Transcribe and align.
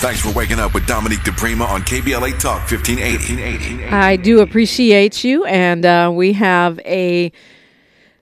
Thanks 0.00 0.22
for 0.22 0.32
waking 0.32 0.58
up 0.58 0.72
with 0.72 0.86
Dominique 0.86 1.18
DePrima 1.20 1.68
on 1.68 1.82
KBLA 1.82 2.40
Talk 2.40 2.60
1580. 2.70 3.84
I 3.88 4.16
do 4.16 4.40
appreciate 4.40 5.22
you, 5.24 5.44
and 5.44 5.84
uh, 5.84 6.10
we 6.10 6.32
have 6.32 6.80
a 6.86 7.30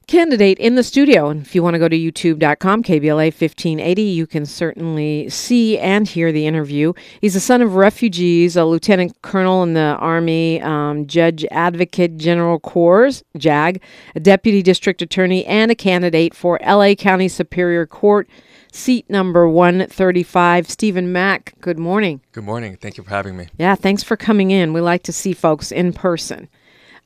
candidate 0.08 0.58
in 0.58 0.74
the 0.74 0.82
studio. 0.82 1.28
And 1.28 1.46
if 1.46 1.54
you 1.54 1.62
want 1.62 1.74
to 1.74 1.78
go 1.78 1.88
to 1.88 1.96
youtube.com, 1.96 2.82
KBLA 2.82 3.26
1580, 3.26 4.02
you 4.02 4.26
can 4.26 4.44
certainly 4.44 5.28
see 5.28 5.78
and 5.78 6.08
hear 6.08 6.32
the 6.32 6.48
interview. 6.48 6.94
He's 7.20 7.36
a 7.36 7.40
son 7.40 7.62
of 7.62 7.76
refugees, 7.76 8.56
a 8.56 8.64
lieutenant 8.64 9.22
colonel 9.22 9.62
in 9.62 9.74
the 9.74 9.96
Army, 10.00 10.60
um, 10.62 11.06
Judge 11.06 11.44
Advocate 11.52 12.16
General 12.16 12.58
Corps, 12.58 13.22
JAG, 13.36 13.80
a 14.16 14.20
deputy 14.20 14.64
district 14.64 15.00
attorney, 15.00 15.46
and 15.46 15.70
a 15.70 15.76
candidate 15.76 16.34
for 16.34 16.58
LA 16.66 16.94
County 16.94 17.28
Superior 17.28 17.86
Court. 17.86 18.28
Seat 18.72 19.08
number 19.08 19.48
135, 19.48 20.68
Steven 20.68 21.12
Mac. 21.12 21.54
Good 21.60 21.78
morning. 21.78 22.20
Good 22.32 22.44
morning. 22.44 22.76
Thank 22.76 22.96
you 22.96 23.04
for 23.04 23.10
having 23.10 23.36
me. 23.36 23.48
Yeah, 23.58 23.74
thanks 23.74 24.02
for 24.02 24.16
coming 24.16 24.50
in. 24.50 24.72
We 24.72 24.80
like 24.80 25.02
to 25.04 25.12
see 25.12 25.32
folks 25.32 25.72
in 25.72 25.92
person. 25.92 26.48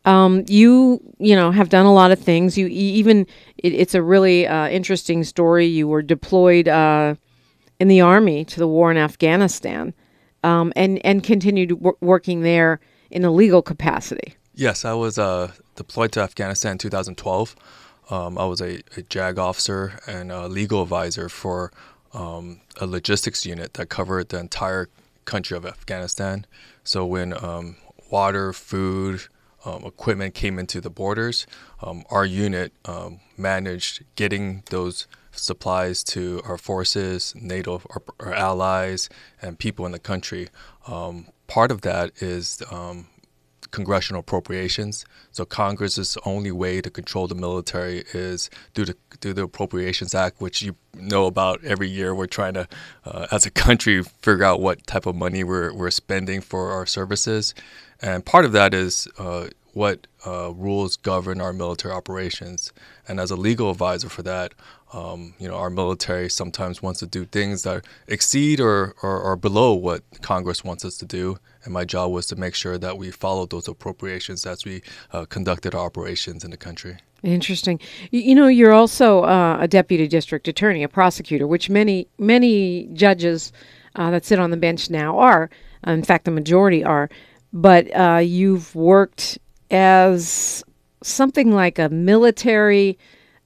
Um, 0.05 0.45
you, 0.49 1.01
you 1.19 1.37
know, 1.37 1.53
have 1.53 1.69
done 1.69 1.87
a 1.87 1.93
lot 1.95 2.11
of 2.11 2.19
things. 2.19 2.59
You 2.59 2.67
even, 2.67 3.27
it, 3.59 3.73
it's 3.73 3.95
a 3.95 4.03
really 4.03 4.47
uh, 4.47 4.69
interesting 4.69 5.23
story. 5.23 5.67
You 5.67 5.87
were 5.87 6.03
deployed 6.03 6.67
uh, 6.67 7.15
in 7.79 7.89
the 7.89 8.01
army 8.01 8.45
to 8.47 8.59
the 8.59 8.67
war 8.67 8.91
in 8.91 8.97
Afghanistan, 8.97 9.95
um, 10.43 10.73
and 10.75 11.05
and 11.05 11.23
continued 11.23 11.71
w- 11.71 11.97
working 12.01 12.43
there 12.43 12.81
in 13.11 13.25
a 13.25 13.31
legal 13.31 13.63
capacity. 13.63 14.35
Yes, 14.55 14.85
I 14.85 14.93
was 14.93 15.19
uh, 15.19 15.53
deployed 15.77 16.13
to 16.13 16.21
Afghanistan 16.21 16.73
in 16.73 16.79
2012. 16.79 17.55
Um, 18.11 18.37
I 18.37 18.45
was 18.45 18.61
a, 18.61 18.83
a, 18.97 19.03
JAG 19.03 19.39
officer 19.39 20.01
and 20.07 20.33
a 20.33 20.49
legal 20.49 20.83
advisor 20.83 21.29
for 21.29 21.73
um, 22.13 22.61
a 22.81 22.87
logistics 22.87 23.47
unit 23.47 23.75
that 23.75 23.89
covered 23.89 24.29
the 24.29 24.39
entire 24.39 24.89
country 25.25 25.57
of 25.57 25.65
Afghanistan. 25.65 26.47
So 26.85 27.07
when 27.07 27.33
um, 27.45 27.77
water, 28.11 28.53
food, 28.53 29.23
um, 29.65 29.85
equipment 29.85 30.35
came 30.35 30.59
into 30.59 30.81
the 30.81 30.91
borders, 30.91 31.47
um, 31.81 32.05
our 32.11 32.27
unit 32.27 32.73
um, 32.85 33.21
managed 33.37 34.05
getting 34.17 34.65
those 34.71 35.07
supplies 35.31 36.03
to 36.05 36.43
our 36.45 36.59
forces, 36.59 37.35
NATO, 37.41 37.81
our, 37.91 38.03
our 38.19 38.35
allies, 38.35 39.09
and 39.41 39.59
people 39.59 39.87
in 39.87 39.93
the 39.93 40.01
country. 40.01 40.49
Part 41.47 41.71
of 41.71 41.83
that 41.83 42.13
is 42.23 42.63
congressional 43.73 44.21
appropriations. 44.21 45.05
So 45.33 45.45
Congress's 45.45 46.17
only 46.25 46.53
way 46.53 46.81
to 46.81 46.91
control 46.91 47.27
the 47.27 47.35
military 47.35 48.05
is 48.15 48.49
through 48.75 48.85
the 48.85 48.97
through 49.21 49.35
the 49.35 49.43
Appropriations 49.43 50.15
Act, 50.15 50.41
which 50.41 50.63
you 50.63 50.77
know 50.95 51.27
about 51.27 51.65
every 51.65 51.89
year. 51.89 52.15
We're 52.15 52.27
trying 52.27 52.55
to, 52.55 52.69
uh, 53.05 53.27
as 53.33 53.45
a 53.45 53.51
country, 53.51 54.03
figure 54.03 54.45
out 54.45 54.61
what 54.61 54.87
type 54.87 55.07
of 55.07 55.17
money 55.17 55.43
we're 55.43 55.75
we're 55.75 55.91
spending 55.91 56.41
for 56.41 56.71
our 56.71 56.87
services, 56.87 57.55
and 58.01 58.25
part 58.25 58.45
of 58.45 58.53
that 58.53 58.73
is. 58.73 59.09
Uh, 59.19 59.49
what 59.75 60.07
uh, 60.27 60.53
rules 60.53 60.97
govern 60.97 61.41
our 61.41 61.51
military 61.51 61.95
operations, 61.95 62.75
and 63.09 63.19
as 63.19 63.31
a 63.31 63.37
legal 63.37 63.71
advisor 63.71 64.11
for 64.11 64.23
that, 64.23 64.53
um, 64.93 65.33
you 65.39 65.49
know, 65.49 65.55
our 65.55 65.71
military 65.71 66.29
sometimes 66.29 66.83
wants 66.83 67.01
to 67.01 67.07
do 67.07 67.25
things 67.25 67.63
that 67.63 67.85
exceed 68.07 68.61
or, 68.61 68.95
or, 69.03 69.19
or 69.19 69.35
below 69.35 69.73
what 69.73 70.03
Congress 70.21 70.63
wants 70.63 70.85
us 70.85 70.99
to 70.99 71.07
do, 71.07 71.39
and 71.65 71.73
my 71.73 71.85
job 71.85 72.11
was 72.11 72.27
to 72.27 72.37
make 72.37 72.55
sure 72.55 72.79
that 72.79 72.99
we 72.99 73.11
followed 73.11 73.51
those 73.51 73.69
appropriations 73.69 74.47
as 74.47 74.65
we 74.65 74.83
uh, 75.13 75.25
conducted 75.25 75.75
our 75.75 75.85
operations 75.87 76.45
in 76.45 76.51
the 76.51 76.57
country. 76.57 76.99
Interesting. 77.23 77.79
You 78.11 78.35
know, 78.35 78.49
you're 78.49 78.73
also 78.73 79.23
uh, 79.23 79.59
a 79.61 79.69
deputy 79.69 80.09
district 80.09 80.49
attorney, 80.49 80.83
a 80.83 80.89
prosecutor, 80.89 81.47
which 81.47 81.71
many 81.71 82.09
many 82.19 82.89
judges 82.95 83.53
uh, 83.95 84.11
that 84.11 84.25
sit 84.25 84.41
on 84.41 84.51
the 84.51 84.57
bench 84.57 84.91
now 84.91 85.19
are. 85.19 85.49
In 85.87 86.03
fact, 86.03 86.25
the 86.25 86.31
majority 86.31 86.85
are. 86.85 87.09
But 87.53 87.95
uh, 87.95 88.19
you've 88.19 88.75
worked 88.75 89.39
as 89.71 90.65
something 91.03 91.53
like 91.53 91.79
a 91.79 91.89
military 91.91 92.99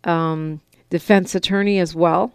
um, 0.05 0.61
defense 0.89 1.35
attorney 1.35 1.79
as 1.79 1.95
well. 1.95 2.33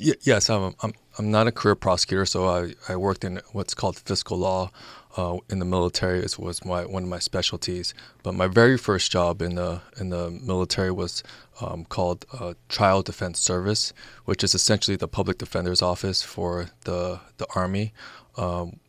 Y- 0.00 0.14
yes, 0.22 0.48
I'm, 0.50 0.74
I'm. 0.82 0.92
I'm 1.18 1.30
not 1.30 1.46
a 1.46 1.50
career 1.52 1.74
prosecutor, 1.74 2.26
so 2.26 2.46
I, 2.46 2.74
I 2.92 2.96
worked 2.96 3.24
in 3.24 3.40
what's 3.52 3.72
called 3.72 3.96
fiscal 3.96 4.36
law 4.36 4.70
uh, 5.16 5.38
in 5.48 5.58
the 5.58 5.64
military 5.64 6.20
is, 6.20 6.38
was 6.38 6.64
my 6.64 6.84
one 6.84 7.04
of 7.04 7.08
my 7.08 7.18
specialties. 7.18 7.94
But 8.22 8.34
my 8.34 8.46
very 8.46 8.76
first 8.76 9.10
job 9.10 9.42
in 9.42 9.54
the 9.54 9.80
in 9.98 10.10
the 10.10 10.30
military 10.30 10.90
was 10.90 11.22
um, 11.60 11.84
called 11.84 12.24
uh, 12.32 12.54
Trial 12.68 13.02
Defense 13.02 13.40
Service, 13.40 13.92
which 14.24 14.44
is 14.44 14.54
essentially 14.54 14.96
the 14.96 15.08
public 15.08 15.38
defender's 15.38 15.82
office 15.82 16.22
for 16.22 16.70
the 16.84 17.20
the 17.38 17.46
army. 17.54 17.92
Um, 18.36 18.80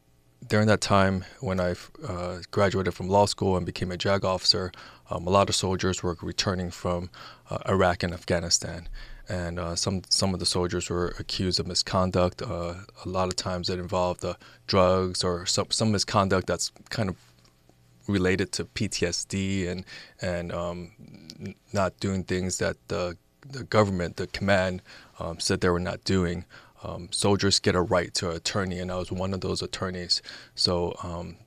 during 0.48 0.68
that 0.68 0.82
time, 0.82 1.26
when 1.40 1.60
I 1.60 1.76
uh, 2.08 2.40
graduated 2.52 2.94
from 2.94 3.10
law 3.10 3.26
school 3.26 3.58
and 3.58 3.66
became 3.66 3.92
a 3.92 3.98
JAG 3.98 4.24
officer, 4.24 4.72
um, 5.10 5.26
a 5.28 5.30
lot 5.30 5.50
of 5.50 5.56
soldiers 5.56 6.04
were 6.04 6.18
returning 6.22 6.72
from 6.72 7.10
uh, 7.50 7.60
Iraq 7.68 8.04
and 8.04 8.14
Afghanistan 8.14 8.88
and 9.30 9.60
uh, 9.60 9.76
some 9.76 10.02
some 10.10 10.34
of 10.34 10.40
the 10.40 10.46
soldiers 10.46 10.90
were 10.90 11.14
accused 11.20 11.60
of 11.60 11.68
misconduct. 11.68 12.42
Uh, 12.42 12.76
a 13.06 13.10
lot 13.10 13.28
of 13.28 13.36
times 13.36 13.70
it 13.70 13.80
involved 13.80 14.24
uh, 14.24 14.36
drugs 14.68 15.24
or 15.24 15.46
some 15.46 15.70
some 15.70 15.92
misconduct 15.92 16.48
that's 16.48 16.72
kind 16.90 17.10
of 17.10 17.16
related 18.08 18.52
to 18.54 18.66
PTSD 18.66 19.68
and 19.68 19.86
and 20.22 20.52
um, 20.52 20.92
not 21.74 22.00
doing 22.00 22.24
things 22.24 22.58
that 22.60 22.78
the 22.88 23.18
the 23.50 23.64
government, 23.64 24.18
the 24.18 24.28
command, 24.28 24.82
um, 25.20 25.40
said 25.40 25.62
they 25.62 25.70
were 25.70 25.80
not 25.80 26.04
doing. 26.04 26.46
Um, 26.84 27.10
soldiers 27.12 27.60
get 27.60 27.76
a 27.76 27.82
right 27.82 28.14
to 28.16 28.30
an 28.30 28.36
attorney, 28.38 28.80
and 28.80 28.92
I 28.92 28.98
was 28.98 29.12
one 29.12 29.34
of 29.34 29.42
those 29.42 29.62
attorneys. 29.62 30.22
So 30.56 30.96
um, 31.04 31.38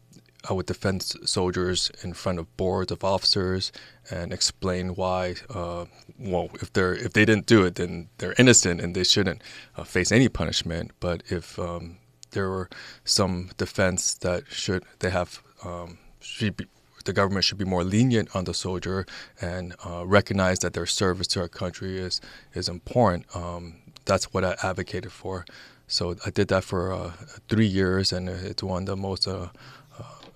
I 0.49 0.53
would 0.55 0.67
defend 0.67 1.03
soldiers 1.03 1.91
in 2.03 2.15
front 2.15 2.39
of 2.39 2.57
boards 2.57 2.91
of 2.91 3.05
officers 3.05 3.73
and 4.11 4.33
explain 4.33 4.95
why. 4.95 5.35
Uh, 5.51 5.85
well, 6.19 6.49
if 6.55 6.73
they're 6.73 6.95
if 6.95 7.13
they 7.13 7.25
didn't 7.25 7.47
do 7.47 7.65
it, 7.65 7.75
then 7.75 8.09
they're 8.19 8.35
innocent 8.39 8.81
and 8.81 8.95
they 8.95 9.05
shouldn't 9.05 9.43
uh, 9.77 9.85
face 9.85 10.11
any 10.11 10.29
punishment. 10.29 10.93
But 10.99 11.23
if 11.29 11.59
um, 11.59 11.99
there 12.31 12.49
were 12.49 12.71
some 13.05 13.51
defense 13.59 14.15
that 14.15 14.45
should 14.49 14.85
they 15.01 15.11
have 15.11 15.43
um, 15.65 15.99
should 16.21 16.57
be, 16.57 16.67
the 17.05 17.13
government 17.13 17.45
should 17.45 17.59
be 17.59 17.65
more 17.65 17.85
lenient 17.85 18.35
on 18.35 18.45
the 18.45 18.55
soldier 18.55 19.07
and 19.41 19.75
uh, 19.87 20.07
recognize 20.07 20.61
that 20.61 20.73
their 20.73 20.87
service 20.87 21.27
to 21.29 21.41
our 21.41 21.49
country 21.49 21.99
is 21.99 22.21
is 22.55 22.69
important. 22.69 23.27
Um, 23.37 23.77
that's 24.07 24.33
what 24.33 24.45
I 24.45 24.57
advocated 24.63 25.13
for. 25.13 25.45
So 25.87 26.15
I 26.25 26.31
did 26.31 26.49
that 26.49 26.63
for 26.63 26.93
uh, 26.93 27.11
three 27.49 27.67
years, 27.67 28.13
and 28.13 28.29
it's 28.29 28.63
one 28.63 28.85
of 28.85 28.87
the 28.87 28.97
most 28.97 29.27
uh, 29.27 29.49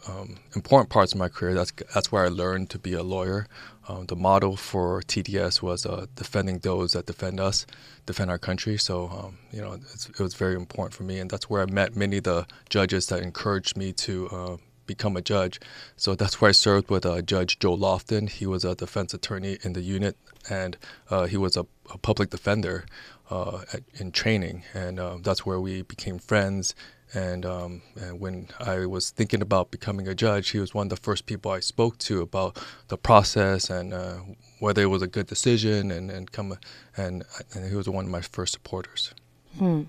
um, 0.06 0.37
important 0.54 0.91
parts 0.91 1.12
of 1.12 1.19
my 1.19 1.28
career. 1.28 1.54
That's 1.54 1.72
that's 1.94 2.12
where 2.12 2.25
I 2.25 2.28
learned 2.28 2.70
to 2.70 2.78
be 2.78 2.92
a 2.92 3.03
lawyer. 3.03 3.47
Um, 3.88 4.06
the 4.06 4.16
model 4.16 4.56
for 4.56 5.03
TDS 5.03 5.62
was 5.62 5.84
uh, 5.87 6.06
defending 6.15 6.59
those 6.59 6.92
that 6.92 7.06
defend 7.06 7.41
us, 7.41 7.66
defend 8.06 8.31
our 8.31 8.38
country. 8.38 8.76
So 8.78 9.09
um, 9.09 9.38
you 9.53 9.60
know 9.60 9.72
it 9.75 10.20
was 10.20 10.34
very 10.34 10.54
important 10.54 10.94
for 10.94 11.03
me, 11.03 11.19
and 11.19 11.31
that's 11.31 11.48
where 11.48 11.62
I 11.62 11.66
met 11.66 11.97
many 11.97 12.19
of 12.19 12.25
the 12.25 12.47
judges 12.69 13.06
that 13.06 13.22
encouraged 13.22 13.76
me 13.76 13.92
to 13.92 14.28
uh, 14.28 14.56
become 14.87 15.16
a 15.16 15.22
judge. 15.22 15.60
So 15.97 16.15
that's 16.15 16.41
where 16.41 16.50
I 16.50 16.53
served 16.53 16.91
with 16.91 17.06
uh, 17.06 17.22
Judge 17.22 17.59
Joe 17.59 17.76
Lofton. 17.76 18.28
He 18.28 18.47
was 18.47 18.65
a 18.65 18.75
defense 18.75 19.15
attorney 19.15 19.59
in 19.62 19.72
the 19.72 19.81
unit, 19.81 20.16
and 20.48 20.76
uh, 21.10 21.25
he 21.25 21.36
was 21.36 21.56
a, 21.56 21.66
a 21.92 21.98
public 21.98 22.31
defender 22.31 22.84
uh, 23.31 23.62
at, 23.72 23.82
in 23.94 24.12
training, 24.12 24.65
and 24.75 25.00
uh, 25.00 25.19
that's 25.22 25.47
where 25.47 25.60
we 25.60 25.82
became 25.82 26.19
friends 26.19 26.75
and, 27.14 27.47
um, 27.47 27.82
and, 28.00 28.20
when 28.20 28.48
I 28.60 28.86
was 28.86 29.10
thinking 29.10 29.41
about 29.41 29.70
becoming 29.70 30.08
a 30.08 30.14
judge, 30.14 30.50
he 30.50 30.58
was 30.58 30.75
one 30.75 30.86
of 30.86 30.91
the 30.91 30.97
first 30.97 31.26
people 31.26 31.50
I 31.50 31.60
spoke 31.60 31.98
to 31.98 32.20
about 32.22 32.62
the 32.88 32.98
process 32.98 33.70
and 33.70 33.94
uh, 33.94 34.16
whether 34.58 34.82
it 34.82 34.86
was 34.86 35.02
a 35.02 35.06
good 35.06 35.26
decision, 35.26 35.91
and 35.91 36.10
and 36.10 36.30
come 36.32 36.56
and, 36.97 37.24
and 37.54 37.69
he 37.69 37.76
was 37.76 37.88
one 37.88 38.04
of 38.04 38.10
my 38.10 38.20
first 38.20 38.53
supporters. 38.53 39.12
Hmm. 39.58 39.82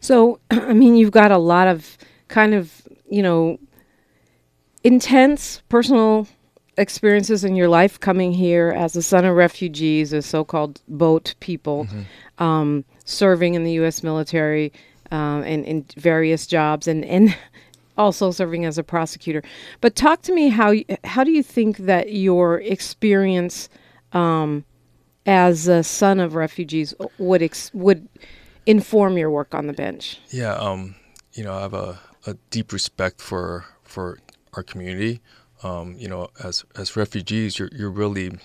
So, 0.00 0.40
I 0.50 0.72
mean, 0.72 0.96
you've 0.96 1.10
got 1.10 1.30
a 1.30 1.38
lot 1.38 1.68
of 1.68 1.96
kind 2.28 2.54
of 2.54 2.82
you 3.08 3.22
know 3.22 3.58
intense 4.84 5.62
personal 5.68 6.28
experiences 6.78 7.44
in 7.44 7.56
your 7.56 7.68
life 7.68 7.98
coming 7.98 8.32
here 8.32 8.74
as 8.76 8.96
a 8.96 9.02
son 9.02 9.24
of 9.24 9.34
refugees, 9.34 10.12
a 10.12 10.20
so-called 10.20 10.82
boat 10.88 11.34
people, 11.40 11.86
mm-hmm. 11.86 12.42
um, 12.42 12.84
serving 13.04 13.54
in 13.54 13.64
the 13.64 13.72
U.S. 13.72 14.02
military 14.02 14.72
um, 15.10 15.42
and 15.42 15.64
in 15.64 15.84
various 15.96 16.46
jobs 16.46 16.88
and, 16.88 17.04
and 17.04 17.36
also 17.98 18.30
serving 18.30 18.64
as 18.64 18.78
a 18.78 18.82
prosecutor. 18.82 19.42
But 19.80 19.96
talk 19.96 20.22
to 20.22 20.32
me 20.32 20.48
how 20.48 20.74
how 21.04 21.24
do 21.24 21.30
you 21.30 21.42
think 21.42 21.78
that 21.78 22.12
your 22.12 22.60
experience 22.60 23.68
um, 24.12 24.64
as 25.24 25.66
a 25.68 25.82
son 25.82 26.20
of 26.20 26.34
refugees 26.34 26.94
would 27.18 27.42
ex- 27.42 27.72
would 27.74 28.08
inform 28.66 29.16
your 29.16 29.30
work 29.30 29.54
on 29.54 29.66
the 29.66 29.72
bench? 29.72 30.20
Yeah, 30.30 30.54
um, 30.54 30.94
you 31.34 31.44
know, 31.44 31.54
I 31.54 31.60
have 31.62 31.74
a, 31.74 31.98
a, 32.26 32.34
deep 32.50 32.72
respect 32.72 33.20
for 33.20 33.64
for 33.82 34.18
our 34.54 34.62
community. 34.62 35.20
Um, 35.62 35.96
you 35.98 36.08
know, 36.08 36.28
as 36.42 36.64
as 36.76 36.96
refugees, 36.96 37.58
you're 37.58 37.70
you're 37.72 37.90
really 37.90 38.38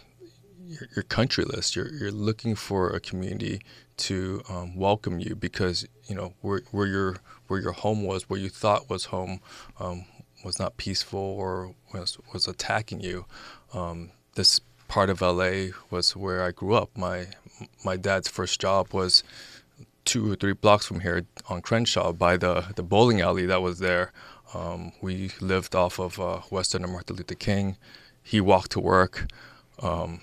you're, 0.66 0.90
you're 0.96 1.04
countryless. 1.04 1.76
You're 1.76 1.92
you're 1.94 2.12
looking 2.12 2.56
for 2.56 2.90
a 2.90 3.00
community 3.00 3.62
to 4.02 4.42
um, 4.50 4.76
welcome 4.76 5.20
you 5.20 5.36
because 5.36 5.88
you 6.08 6.16
know 6.16 6.34
where, 6.42 6.62
where 6.72 6.88
your 6.88 7.18
where 7.48 7.60
your 7.60 7.72
home 7.72 8.04
was, 8.04 8.30
where 8.30 8.40
you 8.40 8.50
thought 8.50 8.90
was 8.90 9.06
home, 9.06 9.40
um, 9.80 10.06
was 10.44 10.60
not 10.60 10.78
peaceful 10.78 11.20
or 11.20 11.76
was 11.94 12.18
was 12.34 12.48
attacking 12.48 13.02
you. 13.02 13.26
Um, 13.74 14.12
this 14.36 14.60
part 14.88 15.10
of 15.10 15.22
LA 15.22 15.68
was 15.90 16.16
where 16.16 16.44
I 16.44 16.52
grew 16.52 16.74
up. 16.74 16.98
My 16.98 17.28
my 17.86 17.96
dad's 17.96 18.28
first 18.28 18.60
job 18.60 18.94
was 18.94 19.24
two 20.04 20.32
or 20.32 20.36
three 20.36 20.54
blocks 20.54 20.86
from 20.86 21.02
here 21.02 21.26
on 21.48 21.62
Crenshaw 21.62 22.12
by 22.12 22.38
the 22.38 22.74
the 22.76 22.84
bowling 22.84 23.22
alley 23.22 23.46
that 23.46 23.62
was 23.62 23.80
there. 23.80 24.12
Um, 24.54 24.94
we 25.00 25.32
lived 25.40 25.76
off 25.76 26.00
of 26.00 26.20
uh, 26.20 26.40
Western 26.50 26.84
and 26.84 26.92
Martin 26.92 27.18
Luther 27.18 27.36
King. 27.36 27.78
He 28.24 28.42
walked 28.42 28.72
to 28.72 28.80
work. 28.80 29.28
Um, 29.82 30.22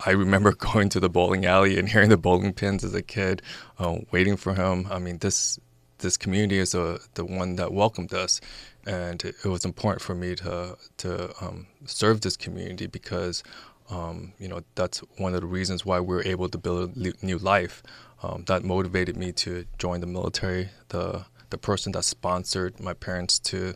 I 0.00 0.10
remember 0.10 0.52
going 0.58 0.88
to 0.90 1.00
the 1.00 1.08
bowling 1.08 1.44
alley 1.46 1.78
and 1.78 1.88
hearing 1.88 2.10
the 2.10 2.16
bowling 2.16 2.52
pins 2.52 2.84
as 2.84 2.94
a 2.94 3.02
kid, 3.02 3.42
uh, 3.78 3.98
waiting 4.10 4.36
for 4.36 4.54
him. 4.54 4.86
I 4.90 4.98
mean, 4.98 5.18
this 5.18 5.58
this 5.98 6.16
community 6.16 6.58
is 6.58 6.74
a, 6.74 6.98
the 7.14 7.24
one 7.24 7.56
that 7.56 7.72
welcomed 7.72 8.12
us, 8.12 8.40
and 8.86 9.24
it, 9.24 9.36
it 9.44 9.48
was 9.48 9.64
important 9.64 10.02
for 10.02 10.14
me 10.14 10.34
to 10.36 10.76
to 10.98 11.44
um, 11.44 11.66
serve 11.86 12.20
this 12.20 12.36
community 12.36 12.86
because 12.86 13.42
um, 13.90 14.32
you 14.38 14.48
know 14.48 14.62
that's 14.74 14.98
one 15.18 15.34
of 15.34 15.40
the 15.40 15.46
reasons 15.46 15.84
why 15.84 16.00
we 16.00 16.14
were 16.14 16.24
able 16.24 16.48
to 16.48 16.58
build 16.58 16.96
a 16.96 17.12
new 17.24 17.38
life. 17.38 17.82
Um, 18.22 18.44
that 18.46 18.64
motivated 18.64 19.16
me 19.16 19.32
to 19.32 19.66
join 19.78 20.00
the 20.00 20.06
military. 20.06 20.70
The 20.88 21.26
the 21.50 21.58
person 21.58 21.92
that 21.92 22.04
sponsored 22.04 22.80
my 22.80 22.94
parents 22.94 23.38
to 23.50 23.74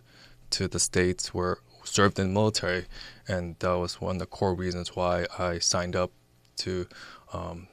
to 0.50 0.68
the 0.68 0.78
states 0.78 1.34
were 1.34 1.60
served 1.88 2.18
in 2.18 2.28
the 2.28 2.34
military, 2.34 2.86
and 3.26 3.56
that 3.58 3.72
was 3.72 4.00
one 4.00 4.16
of 4.16 4.20
the 4.20 4.26
core 4.26 4.54
reasons 4.54 4.94
why 4.94 5.26
I 5.38 5.58
signed 5.58 5.96
up 5.96 6.12
to 6.58 6.86
um, 7.32 7.68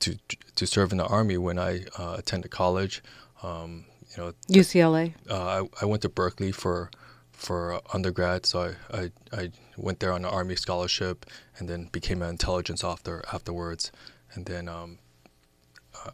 to 0.00 0.16
to 0.56 0.66
serve 0.66 0.92
in 0.92 0.98
the 0.98 1.06
army 1.06 1.36
when 1.38 1.58
I 1.58 1.84
uh, 1.98 2.16
attended 2.18 2.50
college. 2.50 3.02
Um, 3.42 3.86
you 4.10 4.22
know, 4.22 4.32
UCLA. 4.48 5.14
Uh, 5.28 5.64
I, 5.80 5.82
I 5.82 5.84
went 5.86 6.02
to 6.02 6.08
Berkeley 6.08 6.52
for 6.52 6.90
for 7.32 7.80
undergrad, 7.92 8.46
so 8.46 8.74
I, 8.92 8.96
I, 8.96 9.10
I 9.32 9.50
went 9.76 9.98
there 9.98 10.12
on 10.12 10.24
an 10.24 10.30
army 10.30 10.54
scholarship, 10.54 11.26
and 11.58 11.68
then 11.68 11.88
became 11.90 12.22
an 12.22 12.30
intelligence 12.30 12.84
officer 12.84 13.24
afterwards, 13.32 13.90
and 14.34 14.46
then 14.46 14.68
um, 14.68 14.98
uh, 16.04 16.10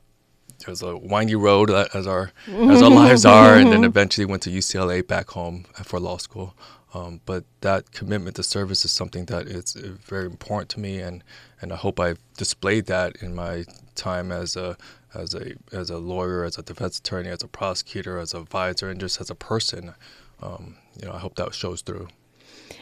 it 0.61 0.69
was 0.69 0.81
a 0.81 0.97
windy 0.97 1.35
road 1.37 1.71
as 1.71 2.07
our 2.07 2.33
as 2.49 2.83
our 2.83 2.91
lives 3.03 3.25
are, 3.27 3.57
and 3.57 3.71
then 3.73 3.85
eventually 3.85 4.25
went 4.25 4.43
to 4.43 4.51
UCLA 4.51 5.07
back 5.07 5.31
home 5.31 5.65
for 5.85 6.01
law 6.01 6.17
school. 6.17 6.55
Um, 6.95 7.21
but 7.27 7.45
that 7.61 7.93
commitment 7.93 8.37
to 8.37 8.43
service 8.43 8.85
is 8.85 8.91
something 8.91 9.27
that 9.27 9.47
is 9.47 9.77
uh, 9.77 9.91
very 10.03 10.25
important 10.25 10.71
to 10.71 10.81
me, 10.81 11.01
and, 11.01 11.23
and 11.61 11.73
I 11.73 11.77
hope 11.77 12.01
I've 12.01 12.19
displayed 12.37 12.87
that 12.87 13.17
in 13.17 13.35
my 13.35 13.65
time 13.95 14.33
as 14.33 14.57
a 14.57 14.77
as 15.15 15.35
a 15.35 15.55
as 15.73 15.91
a 15.91 15.99
lawyer, 15.99 16.45
as 16.45 16.57
a 16.59 16.63
defense 16.63 16.99
attorney, 16.99 17.29
as 17.29 17.43
a 17.43 17.49
prosecutor, 17.49 18.19
as 18.19 18.33
a 18.33 18.39
advisor, 18.39 18.89
and 18.89 19.01
just 19.01 19.21
as 19.21 19.29
a 19.31 19.35
person. 19.35 19.95
Um, 20.43 20.77
you 21.01 21.07
know, 21.07 21.15
I 21.15 21.19
hope 21.19 21.35
that 21.37 21.55
shows 21.55 21.83
through. 21.83 22.09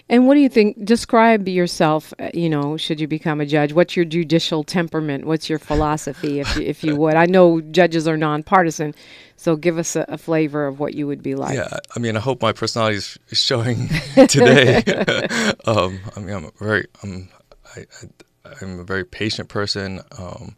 And 0.08 0.28
what 0.28 0.34
do 0.34 0.40
you 0.40 0.48
think? 0.48 0.84
Describe 0.84 1.48
yourself. 1.48 2.14
Uh, 2.18 2.30
you 2.32 2.48
know, 2.48 2.76
should 2.76 3.00
you 3.00 3.08
become 3.08 3.40
a 3.40 3.46
judge? 3.46 3.72
What's 3.72 3.96
your 3.96 4.04
judicial 4.04 4.62
temperament? 4.62 5.24
What's 5.24 5.50
your 5.50 5.58
philosophy, 5.58 6.38
if 6.38 6.56
you, 6.56 6.62
if 6.62 6.84
you 6.84 6.94
would? 7.00 7.16
I 7.16 7.26
know 7.26 7.60
judges 7.60 8.06
are 8.06 8.16
nonpartisan, 8.16 8.94
so 9.36 9.56
give 9.56 9.78
us 9.78 9.96
a, 9.96 10.04
a, 10.08 10.16
flavor 10.16 10.66
of 10.66 10.78
what 10.78 10.94
you 10.94 11.08
would 11.08 11.22
be 11.22 11.34
like. 11.34 11.56
Yeah, 11.56 11.78
I 11.94 11.98
mean, 11.98 12.16
I 12.16 12.20
hope 12.20 12.40
my 12.40 12.52
personality 12.52 12.98
is 12.98 13.18
showing 13.32 13.88
today. 14.28 14.76
um, 15.64 15.98
I 16.16 16.20
mean, 16.20 16.36
I'm 16.36 16.50
very, 16.60 16.86
I'm, 17.02 17.28
I, 17.76 17.86
I, 18.44 18.54
am 18.62 18.78
a 18.78 18.84
very 18.84 19.04
patient 19.04 19.48
person. 19.48 20.00
Um, 20.16 20.54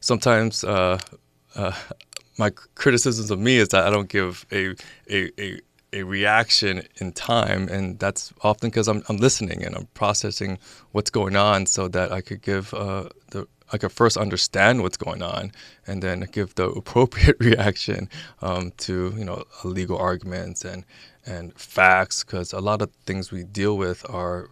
sometimes 0.00 0.64
uh, 0.64 0.98
uh, 1.54 1.72
my 2.38 2.50
criticisms 2.74 3.30
of 3.30 3.38
me 3.38 3.58
is 3.58 3.68
that 3.68 3.86
I 3.86 3.90
don't 3.90 4.08
give 4.08 4.46
a, 4.50 4.74
a, 5.08 5.30
a 5.40 5.60
a 5.92 6.02
reaction 6.02 6.82
in 6.96 7.12
time, 7.12 7.68
and 7.68 7.98
that's 7.98 8.32
often 8.42 8.70
because 8.70 8.88
I'm, 8.88 9.02
I'm 9.08 9.16
listening 9.16 9.64
and 9.64 9.74
I'm 9.76 9.86
processing 9.94 10.58
what's 10.92 11.10
going 11.10 11.36
on, 11.36 11.66
so 11.66 11.88
that 11.88 12.12
I 12.12 12.20
could 12.20 12.42
give 12.42 12.72
uh, 12.74 13.08
the 13.30 13.46
I 13.72 13.78
could 13.78 13.92
first 13.92 14.16
understand 14.16 14.82
what's 14.82 14.96
going 14.96 15.22
on, 15.22 15.52
and 15.86 16.02
then 16.02 16.26
give 16.32 16.54
the 16.54 16.68
appropriate 16.80 17.36
reaction 17.40 18.08
um, 18.42 18.72
to 18.78 19.14
you 19.16 19.24
know 19.24 19.44
legal 19.64 19.98
arguments 19.98 20.64
and 20.64 20.84
and 21.26 21.56
facts, 21.58 22.24
because 22.24 22.52
a 22.52 22.60
lot 22.60 22.82
of 22.82 22.90
things 23.06 23.30
we 23.30 23.44
deal 23.44 23.76
with 23.76 24.08
are 24.08 24.50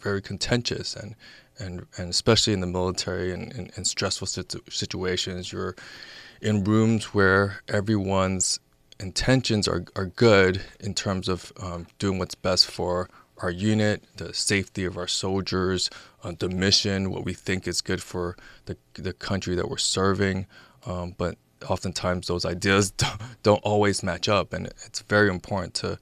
very 0.00 0.22
contentious 0.22 0.94
and 0.94 1.14
and 1.58 1.86
and 1.96 2.10
especially 2.10 2.52
in 2.52 2.60
the 2.60 2.66
military 2.66 3.32
and 3.32 3.52
in, 3.52 3.70
in 3.76 3.84
stressful 3.84 4.26
situ- 4.26 4.62
situations, 4.70 5.52
you're 5.52 5.74
in 6.40 6.62
rooms 6.64 7.06
where 7.06 7.60
everyone's 7.68 8.60
intentions 9.00 9.68
are, 9.68 9.84
are 9.96 10.06
good 10.06 10.62
in 10.80 10.94
terms 10.94 11.28
of 11.28 11.52
um, 11.60 11.86
doing 11.98 12.18
what's 12.18 12.34
best 12.34 12.66
for 12.66 13.08
our 13.38 13.50
unit, 13.50 14.02
the 14.16 14.34
safety 14.34 14.84
of 14.84 14.96
our 14.96 15.06
soldiers, 15.06 15.90
uh, 16.24 16.32
the 16.38 16.48
mission, 16.48 17.10
what 17.10 17.24
we 17.24 17.32
think 17.32 17.68
is 17.68 17.80
good 17.80 18.02
for 18.02 18.36
the, 18.66 18.76
the 18.94 19.12
country 19.12 19.54
that 19.54 19.70
we're 19.70 19.76
serving. 19.76 20.46
Um, 20.86 21.14
but 21.16 21.36
oftentimes 21.68 22.26
those 22.26 22.44
ideas 22.44 22.90
don't, 22.96 23.20
don't, 23.42 23.62
always 23.64 24.02
match 24.02 24.28
up, 24.28 24.52
and 24.52 24.66
it's 24.66 25.00
very 25.02 25.28
important 25.28 25.74
to 25.74 25.98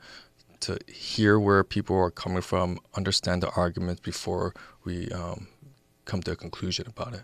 to 0.58 0.78
hear 0.90 1.38
where 1.38 1.62
people 1.62 1.94
are 1.96 2.10
coming 2.10 2.40
from, 2.40 2.78
understand 2.94 3.42
the 3.42 3.50
arguments 3.50 4.00
before 4.00 4.54
we 4.84 5.10
um, 5.10 5.48
come 6.06 6.22
to 6.22 6.30
a 6.32 6.36
conclusion 6.36 6.86
about 6.88 7.12
it. 7.12 7.22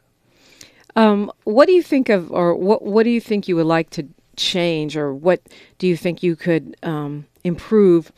Um, 0.95 1.33
what 1.45 1.65
do 1.67 1.73
you 1.73 1.83
think 1.83 2.11
of, 2.11 2.31
or 2.31 2.55
what 2.55 2.83
what 2.83 3.05
do 3.05 3.11
you 3.11 3.21
think 3.21 3.49
you 3.49 3.57
would 3.57 3.67
like 3.67 3.89
to 3.91 4.07
change, 4.37 4.97
or 4.97 5.15
what 5.15 5.41
do 5.79 5.87
you 5.87 5.97
think 5.97 6.23
you 6.23 6.37
could 6.37 6.77
um, 6.83 7.27
improve? 7.45 8.13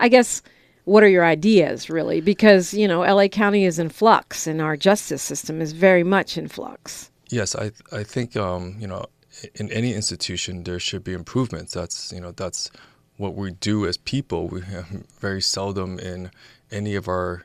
I 0.00 0.08
guess 0.08 0.42
what 0.84 1.02
are 1.02 1.08
your 1.08 1.24
ideas 1.24 1.88
really? 1.88 2.20
Because 2.20 2.74
you 2.74 2.86
know, 2.88 3.00
LA 3.00 3.28
County 3.28 3.64
is 3.64 3.78
in 3.78 3.88
flux, 3.88 4.46
and 4.46 4.60
our 4.60 4.76
justice 4.76 5.22
system 5.22 5.60
is 5.60 5.72
very 5.72 6.04
much 6.04 6.36
in 6.36 6.48
flux. 6.48 7.10
Yes, 7.28 7.54
I 7.56 7.72
I 7.92 8.04
think 8.04 8.36
um, 8.36 8.76
you 8.78 8.86
know 8.86 9.06
in 9.54 9.70
any 9.72 9.94
institution 9.94 10.64
there 10.64 10.78
should 10.78 11.04
be 11.04 11.12
improvements. 11.12 11.74
That's 11.74 12.12
you 12.12 12.20
know 12.20 12.32
that's 12.32 12.70
what 13.16 13.34
we 13.34 13.52
do 13.52 13.86
as 13.86 13.96
people. 13.96 14.48
We 14.48 14.62
very 15.20 15.42
seldom 15.42 15.98
in 15.98 16.30
any 16.70 16.94
of 16.94 17.08
our 17.08 17.44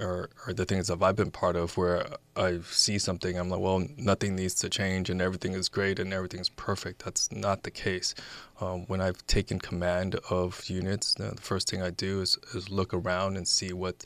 or, 0.00 0.30
or 0.46 0.52
the 0.52 0.64
things 0.64 0.88
that 0.88 1.02
I've 1.02 1.16
been 1.16 1.30
part 1.30 1.56
of 1.56 1.76
where 1.76 2.06
I 2.36 2.60
see 2.70 2.98
something, 2.98 3.38
I'm 3.38 3.48
like, 3.48 3.60
well, 3.60 3.86
nothing 3.96 4.36
needs 4.36 4.54
to 4.56 4.68
change 4.68 5.10
and 5.10 5.20
everything 5.20 5.54
is 5.54 5.68
great 5.68 5.98
and 5.98 6.12
everything's 6.12 6.48
perfect. 6.48 7.04
That's 7.04 7.30
not 7.32 7.62
the 7.62 7.70
case. 7.70 8.14
Um, 8.60 8.86
when 8.86 9.00
I've 9.00 9.26
taken 9.26 9.58
command 9.58 10.16
of 10.30 10.68
units, 10.68 11.14
the 11.14 11.34
first 11.40 11.70
thing 11.70 11.82
I 11.82 11.90
do 11.90 12.20
is, 12.20 12.38
is 12.54 12.70
look 12.70 12.94
around 12.94 13.36
and 13.36 13.46
see 13.46 13.72
what 13.72 14.04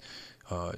uh, 0.51 0.73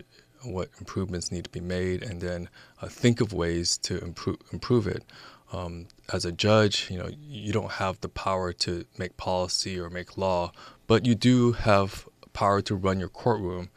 what 0.45 0.69
improvements 0.79 1.33
need 1.33 1.45
to 1.45 1.51
be 1.51 1.61
made, 1.61 2.03
and 2.03 2.21
then 2.21 2.49
uh, 2.83 2.89
think 2.89 3.21
of 3.21 3.33
ways 3.33 3.79
to 3.79 3.99
improve 4.03 4.37
improve 4.53 4.87
it. 4.87 5.03
Um, 5.53 5.87
as 6.13 6.25
a 6.25 6.33
judge, 6.33 6.91
you 6.91 6.99
know, 6.99 7.09
you 7.17 7.53
don't 7.53 7.73
have 7.73 8.01
the 8.01 8.09
power 8.09 8.53
to 8.53 8.85
make 8.99 9.17
policy 9.17 9.79
or 9.79 9.89
make 9.89 10.19
law, 10.19 10.53
but 10.87 11.07
you 11.07 11.15
do 11.15 11.53
have 11.53 12.09
power 12.33 12.61
to 12.63 12.75
run 12.75 12.99
your 12.99 13.09
courtroom, 13.09 13.71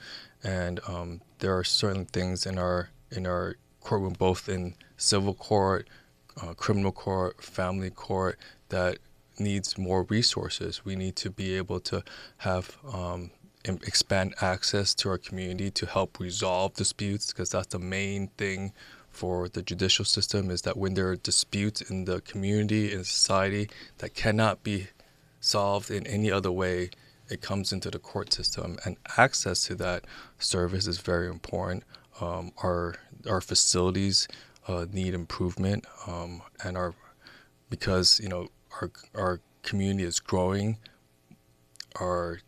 and 0.44 0.80
um, 0.88 1.22
there 1.40 1.58
are 1.58 1.64
certain 1.64 2.06
things 2.06 2.46
in 2.46 2.58
our 2.58 2.90
in 3.12 3.26
our 3.26 3.56
courtroom, 3.82 4.14
both 4.18 4.50
in 4.50 4.76
civil 4.98 5.34
court, 5.34 5.88
uh, 6.42 6.54
criminal 6.54 6.92
court, 6.92 7.42
family 7.42 7.90
court, 7.90 8.38
that 8.70 8.98
needs 9.40 9.78
more 9.78 10.04
resources. 10.04 10.84
We 10.84 10.96
need 10.96 11.16
to 11.18 11.30
be 11.30 11.56
able 11.56 11.80
to 11.82 12.04
have 12.38 12.76
um, 12.92 13.32
expand 13.66 14.34
access 14.42 14.94
to 14.96 15.10
our 15.10 15.18
community 15.18 15.72
to 15.72 15.86
help 15.86 16.20
resolve 16.20 16.74
disputes 16.74 17.32
because 17.32 17.50
that's 17.50 17.68
the 17.68 17.80
main 17.80 18.28
thing 18.38 18.74
for 19.10 19.50
the 19.50 19.62
judicial 19.62 20.06
system 20.06 20.52
is 20.52 20.62
that 20.62 20.78
when 20.78 20.94
there 20.94 21.10
are 21.10 21.16
disputes 21.16 21.82
in 21.82 22.06
the 22.06 22.22
community 22.22 22.94
and 22.94 23.06
society 23.06 23.70
that 23.98 24.14
cannot 24.14 24.64
be 24.64 24.88
solved 25.40 25.90
in 25.90 26.06
any 26.06 26.32
other 26.32 26.52
way 26.52 26.90
it 27.30 27.42
comes 27.42 27.72
into 27.72 27.90
the 27.90 28.00
court 28.00 28.34
system, 28.34 28.78
and 28.86 28.98
access 29.18 29.64
to 29.66 29.76
that 29.76 30.06
service 30.40 30.88
is 30.88 31.00
very 31.00 31.28
important. 31.28 31.84
Um, 32.22 32.52
our 32.64 32.96
our 33.30 33.42
facilities 33.42 34.28
uh, 34.68 34.86
need 34.92 35.14
improvement, 35.14 35.86
um, 36.08 36.42
and 36.64 36.78
our 36.78 36.94
because 37.70 38.20
you 38.20 38.30
know 38.30 38.50
our 38.82 38.92
our 39.16 39.40
community 39.64 40.04
is 40.04 40.20
growing. 40.20 40.78
Our 42.00 42.40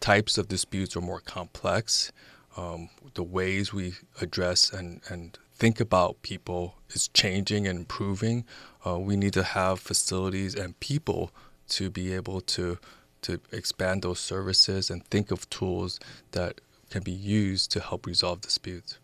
types 0.00 0.38
of 0.38 0.48
disputes 0.48 0.96
are 0.96 1.00
more 1.00 1.20
complex. 1.20 2.12
Um, 2.56 2.90
the 3.14 3.22
ways 3.22 3.72
we 3.72 3.94
address 4.20 4.70
and, 4.70 5.00
and 5.08 5.36
think 5.54 5.80
about 5.80 6.22
people 6.22 6.76
is 6.90 7.08
changing 7.08 7.66
and 7.66 7.80
improving. 7.80 8.44
Uh, 8.86 8.98
we 8.98 9.16
need 9.16 9.32
to 9.32 9.42
have 9.42 9.80
facilities 9.80 10.54
and 10.54 10.78
people 10.78 11.30
to 11.68 11.90
be 11.90 12.12
able 12.12 12.40
to 12.40 12.78
to 13.24 13.40
expand 13.52 14.02
those 14.02 14.20
services 14.20 14.90
and 14.90 15.04
think 15.06 15.30
of 15.30 15.48
tools 15.50 16.00
that 16.32 16.60
can 16.90 17.02
be 17.02 17.12
used 17.12 17.70
to 17.72 17.80
help 17.80 18.06
resolve 18.06 18.40
disputes. 18.40 18.98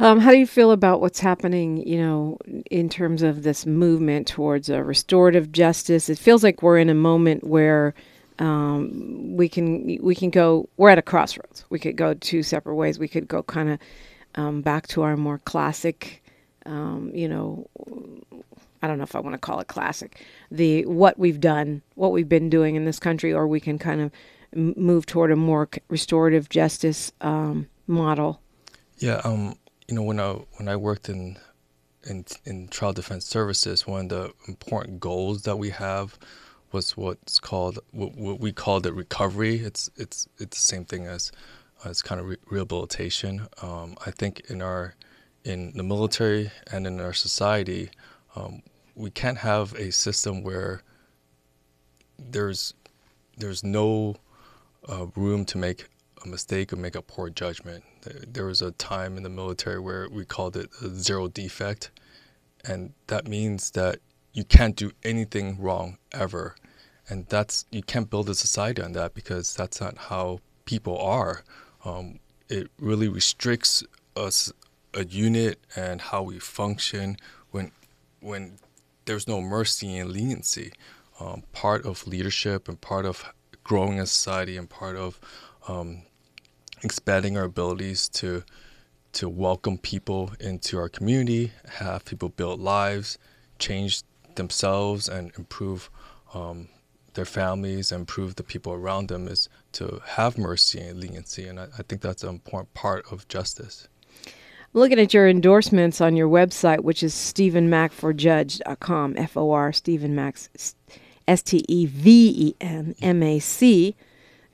Um, 0.00 0.20
how 0.20 0.30
do 0.30 0.38
you 0.38 0.46
feel 0.46 0.70
about 0.70 1.00
what's 1.00 1.18
happening, 1.18 1.84
you 1.86 1.98
know, 1.98 2.38
in 2.70 2.88
terms 2.88 3.22
of 3.22 3.42
this 3.42 3.66
movement 3.66 4.28
towards 4.28 4.68
a 4.68 4.84
restorative 4.84 5.50
justice? 5.50 6.08
It 6.08 6.18
feels 6.18 6.44
like 6.44 6.62
we're 6.62 6.78
in 6.78 6.88
a 6.88 6.94
moment 6.94 7.44
where 7.44 7.94
um, 8.38 9.36
we 9.36 9.48
can 9.48 9.98
we 10.00 10.14
can 10.14 10.30
go. 10.30 10.68
We're 10.76 10.90
at 10.90 10.98
a 10.98 11.02
crossroads. 11.02 11.64
We 11.70 11.80
could 11.80 11.96
go 11.96 12.14
two 12.14 12.44
separate 12.44 12.76
ways. 12.76 12.98
We 13.00 13.08
could 13.08 13.26
go 13.26 13.42
kind 13.42 13.70
of 13.70 13.78
um, 14.36 14.62
back 14.62 14.86
to 14.88 15.02
our 15.02 15.16
more 15.16 15.38
classic, 15.38 16.22
um, 16.64 17.10
you 17.12 17.28
know, 17.28 17.66
I 18.82 18.86
don't 18.86 18.98
know 18.98 19.04
if 19.04 19.14
I 19.14 19.20
want 19.20 19.34
to 19.34 19.38
call 19.38 19.60
it 19.60 19.68
classic, 19.68 20.24
the 20.50 20.84
what 20.86 21.18
we've 21.18 21.40
done, 21.40 21.82
what 21.94 22.12
we've 22.12 22.28
been 22.28 22.48
doing 22.50 22.76
in 22.76 22.84
this 22.84 22.98
country, 22.98 23.32
or 23.32 23.46
we 23.46 23.60
can 23.60 23.78
kind 23.78 24.00
of 24.00 24.10
move 24.54 25.06
toward 25.06 25.30
a 25.30 25.36
more 25.36 25.68
restorative 25.88 26.48
justice 26.48 27.12
um, 27.20 27.68
model. 27.86 28.40
Yeah, 28.98 29.20
um, 29.24 29.56
you 29.88 29.94
know, 29.94 30.02
when 30.02 30.20
I 30.20 30.32
when 30.56 30.68
I 30.68 30.76
worked 30.76 31.08
in 31.08 31.38
in 32.08 32.24
in 32.44 32.68
trial 32.68 32.92
defense 32.92 33.26
services, 33.26 33.86
one 33.86 34.02
of 34.02 34.08
the 34.08 34.32
important 34.46 35.00
goals 35.00 35.42
that 35.42 35.56
we 35.56 35.70
have 35.70 36.18
was 36.72 36.96
what's 36.96 37.38
called 37.38 37.78
what, 37.92 38.14
what 38.16 38.40
we 38.40 38.52
called 38.52 38.86
it 38.86 38.94
recovery. 38.94 39.56
It's 39.56 39.90
it's 39.96 40.28
it's 40.38 40.56
the 40.56 40.62
same 40.62 40.84
thing 40.84 41.06
as 41.06 41.32
as 41.84 42.02
kind 42.02 42.20
of 42.20 42.26
re- 42.28 42.36
rehabilitation. 42.50 43.46
Um, 43.62 43.96
I 44.04 44.10
think 44.10 44.40
in 44.48 44.62
our 44.62 44.94
in 45.44 45.72
the 45.76 45.82
military 45.82 46.50
and 46.70 46.86
in 46.86 47.00
our 47.00 47.12
society, 47.12 47.90
um, 48.36 48.62
we 48.98 49.10
can't 49.10 49.38
have 49.38 49.72
a 49.74 49.92
system 49.92 50.42
where 50.42 50.82
there's 52.18 52.74
there's 53.36 53.62
no 53.62 54.16
uh, 54.88 55.06
room 55.14 55.44
to 55.44 55.56
make 55.56 55.86
a 56.24 56.28
mistake 56.28 56.72
or 56.72 56.76
make 56.76 56.96
a 56.96 57.02
poor 57.02 57.30
judgment. 57.30 57.84
There 58.26 58.46
was 58.46 58.60
a 58.60 58.72
time 58.72 59.16
in 59.16 59.22
the 59.22 59.28
military 59.28 59.78
where 59.78 60.08
we 60.10 60.24
called 60.24 60.56
it 60.56 60.70
zero 60.74 61.28
defect, 61.28 61.92
and 62.64 62.92
that 63.06 63.28
means 63.28 63.70
that 63.70 64.00
you 64.32 64.42
can't 64.42 64.74
do 64.74 64.90
anything 65.04 65.60
wrong 65.60 65.98
ever, 66.10 66.56
and 67.08 67.26
that's 67.28 67.66
you 67.70 67.82
can't 67.82 68.10
build 68.10 68.28
a 68.28 68.34
society 68.34 68.82
on 68.82 68.92
that 68.92 69.14
because 69.14 69.54
that's 69.54 69.80
not 69.80 69.96
how 69.96 70.40
people 70.64 70.98
are. 70.98 71.44
Um, 71.84 72.18
it 72.48 72.68
really 72.80 73.08
restricts 73.08 73.84
us 74.16 74.52
a 74.92 75.04
unit 75.04 75.60
and 75.76 76.00
how 76.00 76.22
we 76.22 76.40
function 76.40 77.16
when 77.52 77.70
when 78.20 78.58
there's 79.08 79.26
no 79.26 79.40
mercy 79.40 79.96
and 79.96 80.12
leniency. 80.12 80.70
Um, 81.18 81.42
part 81.52 81.84
of 81.84 82.06
leadership 82.06 82.68
and 82.68 82.80
part 82.80 83.06
of 83.06 83.24
growing 83.64 83.98
a 83.98 84.06
society 84.06 84.56
and 84.56 84.68
part 84.68 84.96
of 84.96 85.18
um, 85.66 86.02
expanding 86.82 87.36
our 87.36 87.44
abilities 87.44 88.08
to 88.10 88.44
to 89.14 89.28
welcome 89.28 89.78
people 89.78 90.32
into 90.38 90.78
our 90.78 90.90
community, 90.90 91.50
have 91.66 92.04
people 92.04 92.28
build 92.28 92.60
lives, 92.60 93.18
change 93.58 94.02
themselves, 94.34 95.08
and 95.08 95.32
improve 95.38 95.90
um, 96.34 96.68
their 97.14 97.24
families, 97.24 97.90
and 97.90 98.00
improve 98.00 98.36
the 98.36 98.42
people 98.42 98.74
around 98.74 99.08
them 99.08 99.26
is 99.26 99.48
to 99.72 100.02
have 100.04 100.36
mercy 100.36 100.78
and 100.78 101.00
leniency. 101.00 101.48
And 101.48 101.58
I, 101.58 101.68
I 101.78 101.82
think 101.82 102.02
that's 102.02 102.22
an 102.22 102.28
important 102.28 102.74
part 102.74 103.10
of 103.10 103.26
justice. 103.28 103.88
Looking 104.78 105.00
at 105.00 105.12
your 105.12 105.28
endorsements 105.28 106.00
on 106.00 106.14
your 106.14 106.28
website, 106.28 106.84
which 106.84 107.02
is 107.02 107.12
StevenMacForJudge.com, 107.12 109.14
F 109.16 109.36
O 109.36 109.50
R, 109.50 109.72
Steven 109.72 110.14
Max, 110.14 110.76
S 111.26 111.42
T 111.42 111.64
E 111.66 111.86
V 111.86 112.32
E 112.36 112.54
N 112.60 112.94
M 113.02 113.20
A 113.24 113.40
C, 113.40 113.96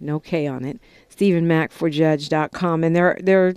no 0.00 0.19
K 0.19 0.47
on 0.47 0.64
it, 0.64 0.81
StevenMacForJudge.com. 1.14 2.85
And 2.85 2.97
there, 2.97 3.19
there 3.23 3.49
are 3.49 3.54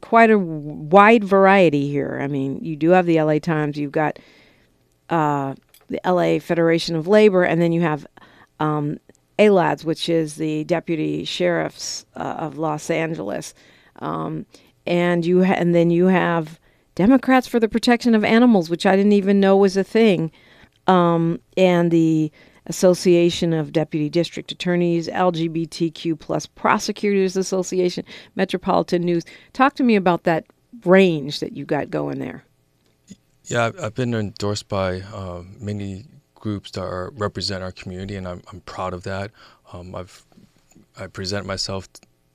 quite 0.00 0.30
a 0.30 0.38
wide 0.38 1.22
variety 1.22 1.90
here. 1.90 2.18
I 2.22 2.28
mean, 2.28 2.64
you 2.64 2.76
do 2.76 2.88
have 2.90 3.04
the 3.04 3.20
LA 3.20 3.38
Times, 3.38 3.76
you've 3.76 3.92
got 3.92 4.18
uh, 5.10 5.54
the 5.88 6.00
LA 6.02 6.38
Federation 6.38 6.96
of 6.96 7.06
Labor, 7.06 7.44
and 7.44 7.60
then 7.60 7.72
you 7.72 7.82
have 7.82 8.06
um, 8.58 8.98
ALADS, 9.38 9.84
which 9.84 10.08
is 10.08 10.36
the 10.36 10.64
Deputy 10.64 11.26
Sheriffs 11.26 12.06
uh, 12.16 12.36
of 12.38 12.56
Los 12.56 12.88
Angeles. 12.88 13.52
Um, 13.98 14.46
and 14.86 15.24
you 15.24 15.44
ha- 15.44 15.54
and 15.54 15.74
then 15.74 15.90
you 15.90 16.06
have 16.06 16.58
Democrats 16.94 17.46
for 17.46 17.60
the 17.60 17.68
Protection 17.68 18.14
of 18.14 18.24
Animals, 18.24 18.70
which 18.70 18.86
I 18.86 18.96
didn't 18.96 19.12
even 19.12 19.40
know 19.40 19.56
was 19.56 19.76
a 19.76 19.84
thing, 19.84 20.30
um, 20.86 21.40
and 21.56 21.90
the 21.90 22.32
Association 22.66 23.52
of 23.52 23.72
Deputy 23.72 24.08
District 24.08 24.50
Attorneys, 24.50 25.08
LGBTQ 25.08 26.18
plus 26.18 26.46
Prosecutors 26.46 27.36
Association, 27.36 28.04
Metropolitan 28.34 29.02
News. 29.02 29.24
Talk 29.52 29.74
to 29.76 29.82
me 29.82 29.94
about 29.94 30.24
that 30.24 30.46
range 30.84 31.40
that 31.40 31.56
you 31.56 31.64
got 31.64 31.90
going 31.90 32.18
there. 32.18 32.44
Yeah, 33.44 33.70
I've 33.80 33.94
been 33.94 34.14
endorsed 34.14 34.68
by 34.68 35.02
uh, 35.02 35.44
many 35.60 36.06
groups 36.34 36.72
that 36.72 36.82
are, 36.82 37.12
represent 37.14 37.62
our 37.62 37.70
community, 37.70 38.16
and 38.16 38.26
I'm, 38.26 38.42
I'm 38.52 38.60
proud 38.62 38.92
of 38.92 39.04
that. 39.04 39.30
Um, 39.72 39.94
I've 39.94 40.24
I 40.98 41.06
present 41.06 41.46
myself 41.46 41.88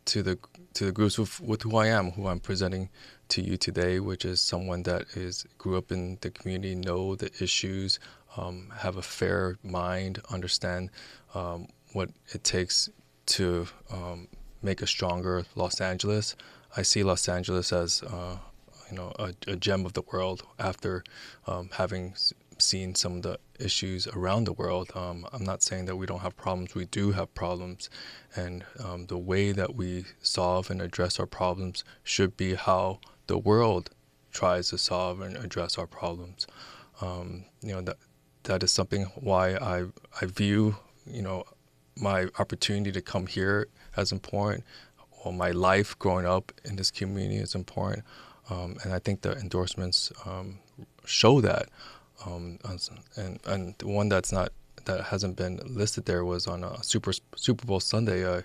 to 0.05 0.21
the 0.21 0.37
to 0.73 0.85
the 0.85 0.91
groups 0.91 1.17
with, 1.17 1.39
with 1.41 1.63
who 1.63 1.75
I 1.77 1.87
am, 1.87 2.11
who 2.11 2.27
I'm 2.27 2.39
presenting 2.39 2.89
to 3.29 3.41
you 3.41 3.57
today, 3.57 3.99
which 3.99 4.25
is 4.25 4.39
someone 4.39 4.83
that 4.83 5.03
is 5.15 5.45
grew 5.57 5.77
up 5.77 5.91
in 5.91 6.17
the 6.21 6.29
community, 6.29 6.75
know 6.75 7.15
the 7.15 7.31
issues, 7.41 7.99
um, 8.37 8.71
have 8.77 8.97
a 8.97 9.01
fair 9.01 9.57
mind, 9.63 10.21
understand 10.29 10.89
um, 11.33 11.67
what 11.93 12.09
it 12.33 12.43
takes 12.43 12.89
to 13.27 13.67
um, 13.91 14.27
make 14.61 14.81
a 14.81 14.87
stronger 14.87 15.45
Los 15.55 15.81
Angeles. 15.81 16.35
I 16.75 16.83
see 16.83 17.03
Los 17.03 17.27
Angeles 17.27 17.73
as 17.73 18.03
uh, 18.03 18.37
you 18.89 18.95
know 18.95 19.13
a, 19.19 19.33
a, 19.47 19.55
gem 19.55 19.85
of 19.85 19.93
the 19.93 20.03
world 20.11 20.43
after 20.59 21.03
um, 21.47 21.69
having 21.73 22.13
seen 22.61 22.95
some 22.95 23.17
of 23.17 23.21
the 23.23 23.39
issues 23.59 24.07
around 24.07 24.45
the 24.45 24.53
world. 24.53 24.91
Um, 24.95 25.25
I'm 25.31 25.43
not 25.43 25.61
saying 25.61 25.85
that 25.85 25.95
we 25.95 26.05
don't 26.05 26.19
have 26.21 26.35
problems. 26.35 26.75
We 26.75 26.85
do 26.85 27.11
have 27.11 27.33
problems, 27.33 27.89
and 28.35 28.63
um, 28.83 29.05
the 29.07 29.17
way 29.17 29.51
that 29.51 29.75
we 29.75 30.05
solve 30.21 30.69
and 30.69 30.81
address 30.81 31.19
our 31.19 31.25
problems 31.25 31.83
should 32.03 32.37
be 32.37 32.55
how 32.55 32.99
the 33.27 33.37
world 33.37 33.89
tries 34.31 34.69
to 34.69 34.77
solve 34.77 35.21
and 35.21 35.37
address 35.37 35.77
our 35.77 35.87
problems. 35.87 36.47
Um, 37.01 37.45
you 37.61 37.73
know 37.73 37.81
that 37.81 37.97
that 38.43 38.63
is 38.63 38.71
something 38.71 39.05
why 39.15 39.55
I 39.55 39.85
I 40.21 40.25
view 40.25 40.75
you 41.05 41.21
know 41.21 41.45
my 41.95 42.27
opportunity 42.39 42.91
to 42.91 43.01
come 43.01 43.27
here 43.27 43.67
as 43.97 44.11
important, 44.11 44.63
or 45.23 45.33
my 45.33 45.51
life 45.51 45.97
growing 45.99 46.25
up 46.25 46.51
in 46.63 46.75
this 46.75 46.91
community 46.91 47.37
is 47.37 47.55
important, 47.55 48.03
um, 48.49 48.77
and 48.83 48.93
I 48.93 48.99
think 48.99 49.21
the 49.21 49.33
endorsements 49.37 50.11
um, 50.25 50.59
show 51.05 51.41
that. 51.41 51.69
Um, 52.25 52.59
and 53.15 53.39
and 53.45 53.75
the 53.77 53.87
one 53.87 54.09
that's 54.09 54.31
not 54.31 54.51
that 54.85 55.05
hasn't 55.05 55.35
been 55.35 55.59
listed 55.65 56.05
there 56.05 56.25
was 56.25 56.47
on 56.47 56.63
a 56.63 56.83
Super 56.83 57.13
Super 57.35 57.65
Bowl 57.65 57.79
Sunday. 57.79 58.27
I 58.29 58.43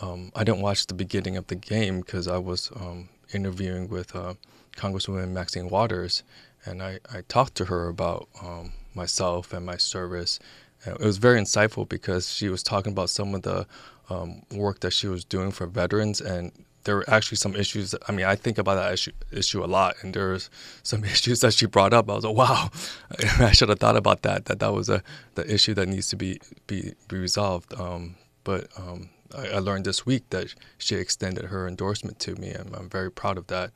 um, 0.00 0.30
I 0.34 0.44
didn't 0.44 0.60
watch 0.60 0.86
the 0.86 0.94
beginning 0.94 1.36
of 1.36 1.46
the 1.46 1.54
game 1.54 2.00
because 2.00 2.28
I 2.28 2.38
was 2.38 2.70
um, 2.76 3.08
interviewing 3.32 3.88
with 3.88 4.14
uh, 4.14 4.34
Congresswoman 4.76 5.30
Maxine 5.30 5.68
Waters, 5.68 6.22
and 6.64 6.82
I, 6.82 6.98
I 7.12 7.22
talked 7.28 7.54
to 7.56 7.66
her 7.66 7.88
about 7.88 8.28
um, 8.42 8.72
myself 8.94 9.52
and 9.52 9.64
my 9.64 9.76
service. 9.76 10.38
And 10.84 11.00
it 11.00 11.04
was 11.04 11.16
very 11.16 11.40
insightful 11.40 11.88
because 11.88 12.32
she 12.32 12.48
was 12.48 12.62
talking 12.62 12.92
about 12.92 13.08
some 13.08 13.34
of 13.34 13.42
the 13.42 13.66
um, 14.10 14.42
work 14.52 14.80
that 14.80 14.92
she 14.92 15.08
was 15.08 15.24
doing 15.24 15.50
for 15.50 15.66
veterans, 15.66 16.20
and 16.20 16.52
there 16.86 16.96
were 16.96 17.10
actually 17.10 17.36
some 17.36 17.54
issues. 17.54 17.90
That, 17.90 18.02
I 18.08 18.12
mean, 18.12 18.24
I 18.24 18.36
think 18.36 18.56
about 18.56 18.76
that 18.76 18.92
issue, 18.94 19.12
issue 19.30 19.62
a 19.62 19.66
lot, 19.66 19.96
and 20.00 20.14
there's 20.14 20.48
some 20.82 21.04
issues 21.14 21.40
that 21.40 21.52
she 21.52 21.66
brought 21.66 21.92
up. 21.92 22.08
I 22.08 22.14
was 22.14 22.24
like, 22.24 22.36
wow, 22.36 22.70
I 23.38 23.52
should 23.52 23.68
have 23.68 23.80
thought 23.80 23.96
about 23.96 24.22
that. 24.22 24.46
That 24.46 24.60
that 24.60 24.72
was 24.72 24.88
a 24.88 25.02
the 25.34 25.52
issue 25.52 25.74
that 25.74 25.88
needs 25.88 26.08
to 26.10 26.16
be 26.16 26.40
be, 26.66 26.94
be 27.08 27.18
resolved. 27.18 27.78
Um, 27.78 28.14
but 28.44 28.68
um, 28.78 29.10
I, 29.36 29.48
I, 29.48 29.58
learned 29.58 29.84
this 29.84 30.06
week 30.06 30.30
that 30.30 30.54
she 30.78 30.94
extended 30.94 31.46
her 31.46 31.66
endorsement 31.66 32.20
to 32.20 32.36
me, 32.36 32.50
and 32.50 32.74
I'm 32.74 32.88
very 32.88 33.10
proud 33.10 33.36
of 33.38 33.48
that. 33.48 33.72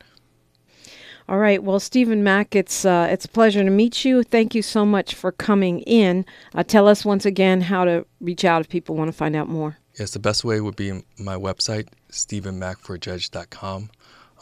All 1.29 1.39
right. 1.39 1.63
Well, 1.63 1.79
Steven 1.79 2.25
Mac, 2.25 2.57
it's 2.57 2.85
uh, 2.85 3.09
it's 3.11 3.25
a 3.25 3.29
pleasure 3.29 3.63
to 3.63 3.71
meet 3.71 4.05
you. 4.05 4.23
Thank 4.23 4.55
you 4.55 4.63
so 4.63 4.87
much 4.87 5.15
for 5.15 5.33
coming 5.33 5.81
in. 5.81 6.25
Uh, 6.55 6.63
tell 6.63 6.89
us 6.89 7.05
once 7.05 7.27
again 7.27 7.61
how 7.61 7.85
to 7.85 8.07
reach 8.21 8.45
out 8.45 8.61
if 8.61 8.69
people 8.69 8.97
want 8.97 9.09
to 9.09 9.13
find 9.13 9.37
out 9.37 9.49
more. 9.49 9.77
Yes, 9.99 10.13
the 10.13 10.19
best 10.19 10.45
way 10.45 10.61
would 10.61 10.77
be 10.77 11.03
my 11.19 11.35
website, 11.35 11.89
stevenmacforjudge.com. 12.11 13.91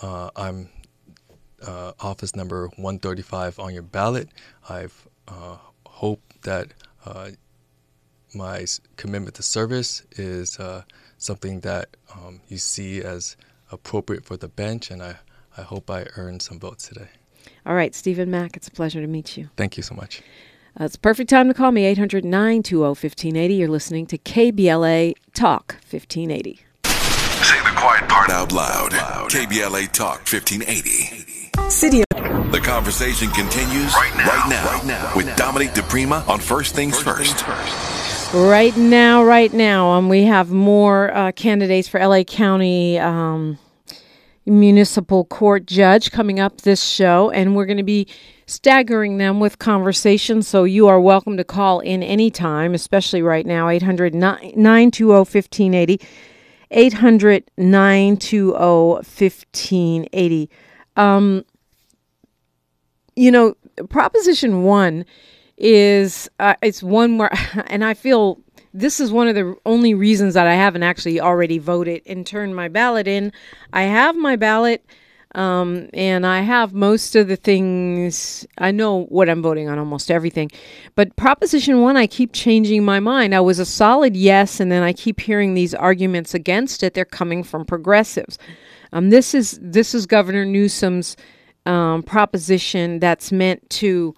Uh, 0.02 0.30
I'm 0.36 0.68
uh, 1.66 1.92
office 2.00 2.36
number 2.36 2.68
135 2.76 3.58
on 3.58 3.74
your 3.74 3.82
ballot. 3.82 4.28
I've 4.68 5.08
uh, 5.26 5.56
hope 5.86 6.22
that 6.42 6.68
uh, 7.04 7.30
my 8.34 8.66
commitment 8.96 9.34
to 9.36 9.42
service 9.42 10.02
is 10.12 10.58
uh, 10.58 10.82
something 11.16 11.60
that 11.60 11.96
um, 12.14 12.40
you 12.48 12.58
see 12.58 13.02
as 13.02 13.36
appropriate 13.72 14.24
for 14.24 14.36
the 14.36 14.48
bench, 14.48 14.90
and 14.90 15.02
I, 15.02 15.16
I 15.56 15.62
hope 15.62 15.90
I 15.90 16.06
earn 16.16 16.40
some 16.40 16.58
votes 16.58 16.88
today. 16.88 17.08
All 17.66 17.74
right, 17.74 17.94
Steven 17.94 18.30
Mac, 18.30 18.56
it's 18.56 18.68
a 18.68 18.70
pleasure 18.70 19.00
to 19.00 19.06
meet 19.06 19.36
you. 19.36 19.50
Thank 19.56 19.76
you 19.76 19.82
so 19.82 19.94
much. 19.94 20.22
Uh, 20.80 20.84
it's 20.84 20.96
a 20.96 21.00
perfect 21.00 21.28
time 21.28 21.48
to 21.48 21.54
call 21.54 21.72
me, 21.72 21.84
800 21.84 22.24
920 22.24 22.80
1580. 22.80 23.54
You're 23.54 23.68
listening 23.68 24.06
to 24.06 24.18
KBLA 24.18 25.14
Talk 25.34 25.72
1580. 25.90 26.60
Say 27.78 27.84
the 27.84 27.86
quiet 27.86 28.08
part 28.08 28.30
out 28.30 28.52
loud. 28.52 28.90
KBLA 29.30 29.92
Talk 29.92 30.26
1580. 30.26 31.70
City. 31.70 32.02
The 32.50 32.60
conversation 32.62 33.30
continues 33.30 33.94
right 33.94 34.16
now, 34.16 34.26
right 34.26 34.48
now, 34.48 34.64
right 34.64 34.86
now 34.86 35.12
with 35.14 35.36
Dominique 35.36 35.72
DePrima 35.72 36.28
on 36.28 36.40
First 36.40 36.74
Things 36.74 37.00
First. 37.00 37.44
Right 38.34 38.76
now, 38.76 39.22
right 39.22 39.52
now, 39.52 39.90
um, 39.90 40.08
we 40.08 40.24
have 40.24 40.50
more 40.50 41.14
uh, 41.14 41.32
candidates 41.32 41.86
for 41.86 42.04
LA 42.04 42.24
County 42.24 42.98
um, 42.98 43.58
Municipal 44.44 45.24
Court 45.24 45.66
Judge 45.66 46.10
coming 46.10 46.40
up 46.40 46.62
this 46.62 46.82
show, 46.82 47.30
and 47.30 47.54
we're 47.54 47.66
going 47.66 47.76
to 47.76 47.84
be 47.84 48.08
staggering 48.46 49.18
them 49.18 49.38
with 49.40 49.58
conversation. 49.58 50.42
So 50.42 50.64
you 50.64 50.88
are 50.88 51.00
welcome 51.00 51.36
to 51.36 51.44
call 51.44 51.80
in 51.80 52.02
anytime, 52.02 52.74
especially 52.74 53.22
right 53.22 53.46
now, 53.46 53.68
800 53.68 54.14
920 54.14 55.04
1580. 55.06 56.00
800 56.70 57.50
920 57.56 58.52
1580. 58.52 60.50
Um, 60.96 61.44
you 63.16 63.30
know, 63.30 63.56
Proposition 63.88 64.62
1 64.62 65.04
is, 65.56 66.30
uh, 66.38 66.54
it's 66.62 66.82
one 66.82 67.18
where, 67.18 67.30
and 67.66 67.84
I 67.84 67.94
feel 67.94 68.38
this 68.74 69.00
is 69.00 69.10
one 69.10 69.28
of 69.28 69.34
the 69.34 69.56
only 69.66 69.94
reasons 69.94 70.34
that 70.34 70.46
I 70.46 70.54
haven't 70.54 70.82
actually 70.82 71.20
already 71.20 71.58
voted 71.58 72.02
and 72.06 72.26
turned 72.26 72.54
my 72.54 72.68
ballot 72.68 73.08
in. 73.08 73.32
I 73.72 73.82
have 73.82 74.16
my 74.16 74.36
ballot. 74.36 74.84
Um, 75.34 75.90
and 75.92 76.26
I 76.26 76.40
have 76.40 76.72
most 76.72 77.14
of 77.14 77.28
the 77.28 77.36
things, 77.36 78.46
I 78.56 78.70
know 78.70 79.04
what 79.04 79.28
I'm 79.28 79.42
voting 79.42 79.68
on 79.68 79.78
almost 79.78 80.10
everything. 80.10 80.50
But 80.94 81.14
Proposition 81.16 81.82
1, 81.82 81.96
I 81.96 82.06
keep 82.06 82.32
changing 82.32 82.84
my 82.84 82.98
mind. 82.98 83.34
I 83.34 83.40
was 83.40 83.58
a 83.58 83.66
solid 83.66 84.16
yes, 84.16 84.58
and 84.58 84.72
then 84.72 84.82
I 84.82 84.92
keep 84.92 85.20
hearing 85.20 85.54
these 85.54 85.74
arguments 85.74 86.32
against 86.32 86.82
it. 86.82 86.94
They're 86.94 87.04
coming 87.04 87.42
from 87.44 87.66
progressives. 87.66 88.38
Um, 88.92 89.10
this 89.10 89.34
is 89.34 89.58
this 89.60 89.94
is 89.94 90.06
Governor 90.06 90.46
Newsom's 90.46 91.14
um, 91.66 92.02
proposition 92.02 92.98
that's 92.98 93.30
meant 93.30 93.68
to 93.70 94.14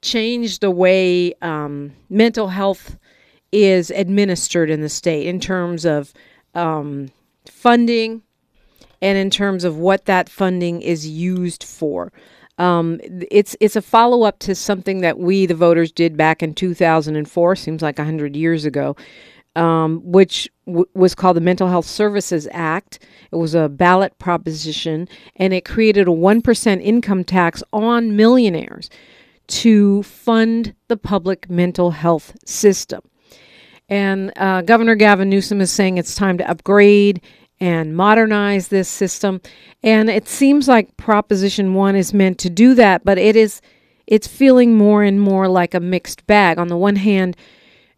change 0.00 0.60
the 0.60 0.70
way 0.70 1.34
um, 1.42 1.92
mental 2.08 2.46
health 2.48 2.96
is 3.50 3.90
administered 3.90 4.70
in 4.70 4.80
the 4.80 4.88
state 4.88 5.26
in 5.26 5.40
terms 5.40 5.84
of 5.84 6.12
um, 6.54 7.10
funding 7.50 8.22
and 9.02 9.18
in 9.18 9.30
terms 9.30 9.64
of 9.64 9.76
what 9.78 10.06
that 10.06 10.28
funding 10.28 10.82
is 10.82 11.06
used 11.06 11.64
for. 11.64 12.12
Um, 12.58 13.00
it's 13.30 13.54
it's 13.60 13.76
a 13.76 13.82
follow 13.82 14.22
up 14.22 14.38
to 14.40 14.54
something 14.54 15.00
that 15.02 15.18
we 15.18 15.46
the 15.46 15.54
voters 15.54 15.92
did 15.92 16.16
back 16.16 16.42
in 16.42 16.54
2004. 16.54 17.56
Seems 17.56 17.82
like 17.82 17.98
hundred 17.98 18.34
years 18.34 18.64
ago, 18.64 18.96
um, 19.56 20.00
which 20.04 20.48
w- 20.66 20.86
was 20.94 21.14
called 21.14 21.36
the 21.36 21.42
Mental 21.42 21.68
Health 21.68 21.84
Services 21.84 22.48
Act. 22.52 22.98
It 23.30 23.36
was 23.36 23.54
a 23.54 23.68
ballot 23.68 24.18
proposition, 24.18 25.06
and 25.36 25.52
it 25.52 25.66
created 25.66 26.08
a 26.08 26.12
one 26.12 26.40
percent 26.40 26.80
income 26.80 27.24
tax 27.24 27.62
on 27.74 28.16
millionaires 28.16 28.88
to 29.48 30.02
fund 30.02 30.74
the 30.88 30.96
public 30.96 31.50
mental 31.50 31.90
health 31.90 32.34
system. 32.46 33.02
And 33.88 34.32
uh, 34.36 34.62
Governor 34.62 34.96
Gavin 34.96 35.28
Newsom 35.28 35.60
is 35.60 35.70
saying 35.70 35.98
it's 35.98 36.14
time 36.14 36.38
to 36.38 36.50
upgrade 36.50 37.20
and 37.60 37.96
modernize 37.96 38.68
this 38.68 38.88
system. 38.88 39.40
And 39.82 40.10
it 40.10 40.28
seems 40.28 40.68
like 40.68 40.96
Proposition 40.96 41.74
1 41.74 41.96
is 41.96 42.12
meant 42.12 42.38
to 42.40 42.50
do 42.50 42.74
that, 42.74 43.04
but 43.04 43.18
it 43.18 43.36
is 43.36 43.60
it's 44.06 44.28
feeling 44.28 44.76
more 44.76 45.02
and 45.02 45.20
more 45.20 45.48
like 45.48 45.74
a 45.74 45.80
mixed 45.80 46.26
bag. 46.26 46.58
On 46.58 46.68
the 46.68 46.76
one 46.76 46.96
hand, 46.96 47.36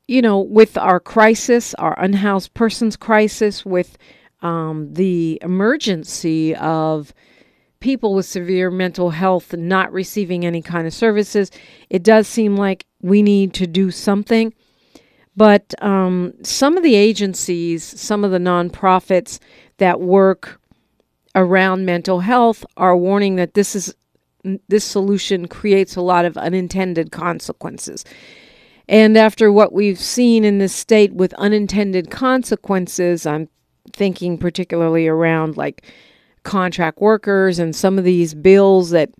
you 0.07 0.23
know, 0.23 0.41
with 0.41 0.79
our 0.79 1.01
crisis, 1.01 1.75
our 1.75 1.99
unhoused 2.03 2.55
persons 2.55 2.97
crisis, 2.97 3.65
with 3.65 3.99
um, 4.41 4.93
the 4.95 5.39
emergency 5.43 6.55
of 6.57 7.13
people 7.81 8.15
with 8.15 8.27
severe 8.27 8.71
mental 8.71 9.11
health 9.11 9.53
not 9.55 9.93
receiving 9.93 10.45
any 10.45 10.63
kind 10.63 10.87
of 10.87 10.95
services, 10.95 11.51
it 11.91 12.03
does 12.03 12.27
seem 12.27 12.57
like 12.57 12.87
we 13.03 13.23
need 13.23 13.53
to 13.55 13.67
do 13.67 13.91
something. 13.91 14.55
But 15.39 15.73
um, 15.81 16.35
some 16.43 16.77
of 16.77 16.83
the 16.83 16.97
agencies, 16.97 17.85
some 17.85 18.25
of 18.25 18.33
the 18.33 18.39
nonprofits 18.39 19.39
that 19.77 20.01
work 20.01 20.61
around 21.37 21.87
mental 21.87 22.19
health 22.19 22.67
are 22.77 22.97
warning 22.97 23.37
that 23.37 23.55
this 23.55 23.77
is 23.77 23.95
this 24.67 24.85
solution 24.85 25.47
creates 25.47 25.95
a 25.95 26.01
lot 26.01 26.25
of 26.25 26.37
unintended 26.37 27.13
consequences. 27.13 28.05
And 28.89 29.17
after 29.17 29.53
what 29.53 29.73
we've 29.73 30.01
seen 30.01 30.45
in 30.45 30.59
this 30.59 30.75
state 30.75 31.13
with 31.13 31.33
unintended 31.35 32.11
consequences, 32.11 33.25
I'm 33.25 33.49
thinking 33.93 34.39
particularly 34.39 35.07
around 35.07 35.57
like 35.57 35.87
contract 36.43 36.99
workers 36.99 37.61
and 37.61 37.77
some 37.77 37.97
of 37.97 38.05
these 38.05 38.35
bills 38.35 38.91
that, 38.91 39.11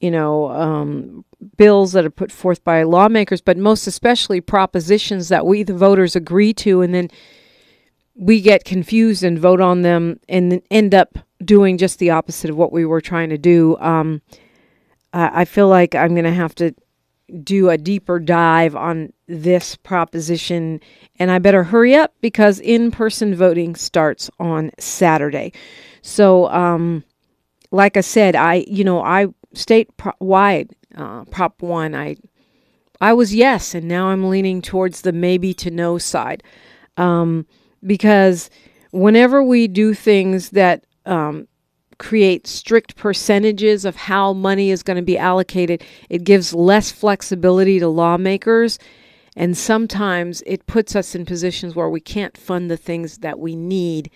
you 0.00 0.10
know, 0.10 0.50
um, 0.50 1.24
bills 1.56 1.92
that 1.92 2.04
are 2.04 2.10
put 2.10 2.30
forth 2.30 2.62
by 2.64 2.82
lawmakers, 2.82 3.40
but 3.40 3.56
most 3.56 3.86
especially 3.86 4.40
propositions 4.40 5.28
that 5.28 5.46
we, 5.46 5.62
the 5.62 5.74
voters, 5.74 6.16
agree 6.16 6.52
to, 6.54 6.82
and 6.82 6.94
then 6.94 7.10
we 8.14 8.40
get 8.40 8.64
confused 8.64 9.22
and 9.22 9.38
vote 9.38 9.60
on 9.60 9.82
them 9.82 10.18
and 10.28 10.62
end 10.70 10.94
up 10.94 11.18
doing 11.44 11.78
just 11.78 11.98
the 11.98 12.10
opposite 12.10 12.50
of 12.50 12.56
what 12.56 12.72
we 12.72 12.84
were 12.84 13.00
trying 13.00 13.28
to 13.28 13.38
do. 13.38 13.76
Um, 13.78 14.22
I 15.12 15.44
feel 15.46 15.68
like 15.68 15.94
I'm 15.94 16.14
going 16.14 16.24
to 16.24 16.32
have 16.32 16.54
to 16.56 16.74
do 17.42 17.70
a 17.70 17.78
deeper 17.78 18.18
dive 18.18 18.76
on 18.76 19.12
this 19.26 19.76
proposition, 19.76 20.80
and 21.18 21.30
I 21.30 21.38
better 21.38 21.64
hurry 21.64 21.94
up 21.94 22.14
because 22.20 22.60
in 22.60 22.90
person 22.90 23.34
voting 23.34 23.74
starts 23.74 24.30
on 24.38 24.70
Saturday. 24.78 25.52
So, 26.02 26.48
um, 26.50 27.02
like 27.72 27.96
I 27.96 28.00
said, 28.02 28.36
I 28.36 28.64
you 28.68 28.84
know 28.84 29.02
I 29.02 29.26
statewide 29.56 30.70
uh, 30.94 31.24
Prop 31.24 31.60
One. 31.62 31.94
I 31.94 32.16
I 33.00 33.12
was 33.12 33.34
yes, 33.34 33.74
and 33.74 33.88
now 33.88 34.08
I'm 34.08 34.30
leaning 34.30 34.62
towards 34.62 35.02
the 35.02 35.12
maybe 35.12 35.52
to 35.54 35.70
no 35.70 35.98
side, 35.98 36.42
um, 36.96 37.46
because 37.84 38.48
whenever 38.90 39.42
we 39.42 39.68
do 39.68 39.92
things 39.92 40.50
that 40.50 40.84
um, 41.04 41.46
create 41.98 42.46
strict 42.46 42.96
percentages 42.96 43.84
of 43.84 43.96
how 43.96 44.32
money 44.32 44.70
is 44.70 44.82
going 44.82 44.96
to 44.96 45.02
be 45.02 45.18
allocated, 45.18 45.84
it 46.08 46.24
gives 46.24 46.54
less 46.54 46.90
flexibility 46.90 47.78
to 47.78 47.88
lawmakers. 47.88 48.78
And 49.38 49.56
sometimes 49.56 50.42
it 50.46 50.66
puts 50.66 50.96
us 50.96 51.14
in 51.14 51.26
positions 51.26 51.74
where 51.74 51.90
we 51.90 52.00
can't 52.00 52.38
fund 52.38 52.70
the 52.70 52.76
things 52.78 53.18
that 53.18 53.38
we 53.38 53.54
need 53.54 54.10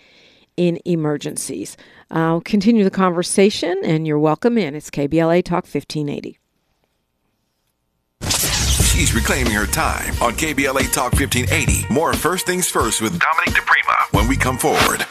in 0.60 0.78
emergencies. 0.84 1.74
I'll 2.10 2.42
continue 2.42 2.84
the 2.84 2.90
conversation, 2.90 3.80
and 3.82 4.06
you're 4.06 4.18
welcome 4.18 4.58
in. 4.58 4.74
It's 4.74 4.90
KBLA 4.90 5.42
Talk 5.42 5.64
1580. 5.64 6.38
She's 8.84 9.14
reclaiming 9.14 9.54
her 9.54 9.64
time 9.64 10.12
on 10.22 10.32
KBLA 10.34 10.92
Talk 10.92 11.14
1580. 11.14 11.86
More 11.92 12.12
First 12.12 12.44
Things 12.44 12.68
First 12.68 13.00
with 13.00 13.18
Dominique 13.18 13.54
DePrima 13.54 14.12
when 14.12 14.28
we 14.28 14.36
come 14.36 14.58
forward. 14.58 15.06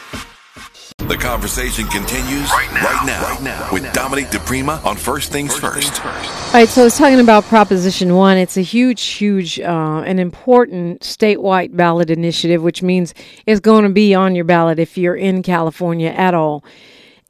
The 1.08 1.16
conversation 1.16 1.86
continues 1.86 2.50
right 2.50 2.70
now, 2.74 2.84
right 2.84 3.06
now, 3.06 3.22
right 3.22 3.42
now 3.42 3.72
with 3.72 3.90
Dominique 3.94 4.28
DePrima 4.28 4.84
on 4.84 4.96
First 4.96 5.32
Things 5.32 5.56
First. 5.58 5.98
First. 5.98 6.04
All 6.04 6.52
right, 6.52 6.68
so 6.68 6.82
I 6.82 6.84
was 6.84 6.98
talking 6.98 7.20
about 7.20 7.44
Proposition 7.44 8.14
1. 8.14 8.36
It's 8.36 8.58
a 8.58 8.62
huge, 8.62 9.02
huge, 9.02 9.58
uh, 9.58 10.02
an 10.06 10.18
important 10.18 11.00
statewide 11.00 11.74
ballot 11.74 12.10
initiative, 12.10 12.62
which 12.62 12.82
means 12.82 13.14
it's 13.46 13.60
going 13.60 13.84
to 13.84 13.90
be 13.90 14.14
on 14.14 14.34
your 14.34 14.44
ballot 14.44 14.78
if 14.78 14.98
you're 14.98 15.16
in 15.16 15.42
California 15.42 16.10
at 16.10 16.34
all. 16.34 16.64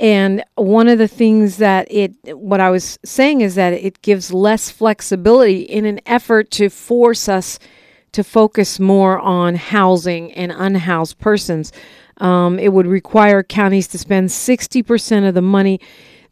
And 0.00 0.42
one 0.56 0.88
of 0.88 0.98
the 0.98 1.08
things 1.08 1.58
that 1.58 1.86
it, 1.90 2.12
what 2.36 2.60
I 2.60 2.70
was 2.70 2.98
saying 3.04 3.40
is 3.40 3.54
that 3.54 3.72
it 3.72 4.02
gives 4.02 4.32
less 4.32 4.68
flexibility 4.68 5.60
in 5.60 5.84
an 5.84 6.00
effort 6.06 6.50
to 6.52 6.70
force 6.70 7.28
us 7.28 7.60
to 8.12 8.24
focus 8.24 8.80
more 8.80 9.18
on 9.20 9.54
housing 9.54 10.32
and 10.32 10.50
unhoused 10.50 11.18
persons. 11.18 11.72
Um, 12.20 12.58
it 12.58 12.72
would 12.72 12.86
require 12.86 13.42
counties 13.42 13.88
to 13.88 13.98
spend 13.98 14.28
60% 14.28 15.28
of 15.28 15.34
the 15.34 15.42
money 15.42 15.80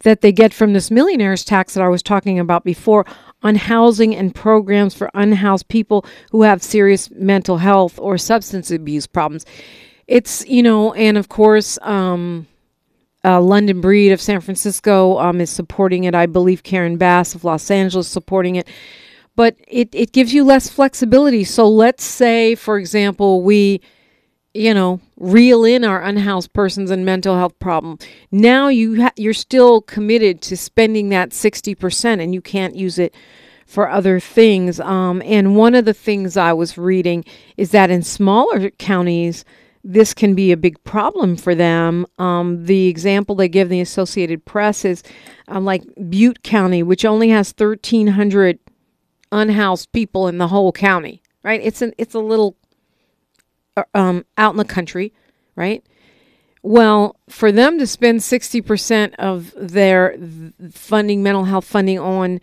that 0.03 0.21
they 0.21 0.31
get 0.31 0.53
from 0.53 0.73
this 0.73 0.89
millionaire's 0.89 1.43
tax 1.43 1.73
that 1.73 1.83
I 1.83 1.89
was 1.89 2.01
talking 2.01 2.39
about 2.39 2.63
before 2.63 3.05
on 3.43 3.55
housing 3.55 4.15
and 4.15 4.33
programs 4.33 4.93
for 4.93 5.09
unhoused 5.13 5.67
people 5.67 6.05
who 6.31 6.43
have 6.43 6.63
serious 6.63 7.09
mental 7.11 7.57
health 7.57 7.99
or 7.99 8.17
substance 8.17 8.71
abuse 8.71 9.07
problems. 9.07 9.45
It's, 10.07 10.45
you 10.47 10.63
know, 10.63 10.93
and 10.93 11.17
of 11.17 11.29
course, 11.29 11.77
um, 11.81 12.47
uh, 13.23 13.41
London 13.41 13.81
Breed 13.81 14.11
of 14.11 14.21
San 14.21 14.41
Francisco 14.41 15.17
um, 15.19 15.41
is 15.41 15.49
supporting 15.49 16.05
it. 16.05 16.15
I 16.15 16.25
believe 16.25 16.63
Karen 16.63 16.97
Bass 16.97 17.35
of 17.35 17.43
Los 17.43 17.69
Angeles 17.69 18.07
supporting 18.07 18.55
it. 18.55 18.67
But 19.35 19.55
it, 19.67 19.89
it 19.93 20.11
gives 20.11 20.33
you 20.33 20.43
less 20.43 20.69
flexibility. 20.69 21.43
So 21.43 21.67
let's 21.69 22.03
say, 22.03 22.55
for 22.55 22.77
example, 22.77 23.41
we, 23.41 23.81
you 24.53 24.73
know, 24.73 24.99
reel 25.17 25.63
in 25.63 25.83
our 25.83 26.01
unhoused 26.01 26.53
persons 26.53 26.89
and 26.89 27.05
mental 27.05 27.37
health 27.37 27.57
problem. 27.59 27.99
Now 28.31 28.67
you 28.67 29.03
ha- 29.03 29.13
you're 29.15 29.33
still 29.33 29.81
committed 29.81 30.41
to 30.43 30.57
spending 30.57 31.09
that 31.09 31.29
60% 31.29 32.21
and 32.21 32.33
you 32.33 32.41
can't 32.41 32.75
use 32.75 32.97
it 32.97 33.13
for 33.65 33.87
other 33.87 34.19
things. 34.19 34.79
Um, 34.79 35.21
and 35.23 35.55
one 35.55 35.75
of 35.75 35.85
the 35.85 35.93
things 35.93 36.35
I 36.35 36.53
was 36.53 36.77
reading 36.77 37.23
is 37.55 37.69
that 37.71 37.91
in 37.91 38.01
smaller 38.01 38.71
counties, 38.71 39.45
this 39.83 40.13
can 40.13 40.33
be 40.33 40.51
a 40.51 40.57
big 40.57 40.83
problem 40.83 41.35
for 41.35 41.53
them. 41.53 42.05
Um, 42.17 42.65
the 42.65 42.87
example 42.87 43.35
they 43.35 43.47
give 43.47 43.69
the 43.69 43.79
Associated 43.79 44.43
Press 44.43 44.83
is 44.83 45.03
um, 45.47 45.65
like 45.65 45.83
Butte 46.09 46.43
County, 46.43 46.81
which 46.81 47.05
only 47.05 47.29
has 47.29 47.53
1,300 47.55 48.59
unhoused 49.31 49.91
people 49.91 50.27
in 50.27 50.39
the 50.39 50.47
whole 50.47 50.71
county. 50.71 51.21
Right? 51.43 51.61
It's 51.63 51.81
an 51.81 51.93
it's 51.97 52.15
a 52.15 52.19
little 52.19 52.57
um, 53.93 54.25
out 54.37 54.51
in 54.51 54.57
the 54.57 54.65
country, 54.65 55.13
right? 55.55 55.83
Well, 56.61 57.15
for 57.29 57.51
them 57.51 57.79
to 57.79 57.87
spend 57.87 58.19
60% 58.19 59.15
of 59.15 59.53
their 59.55 60.17
funding, 60.71 61.23
mental 61.23 61.45
health 61.45 61.65
funding 61.65 61.99
on 61.99 62.41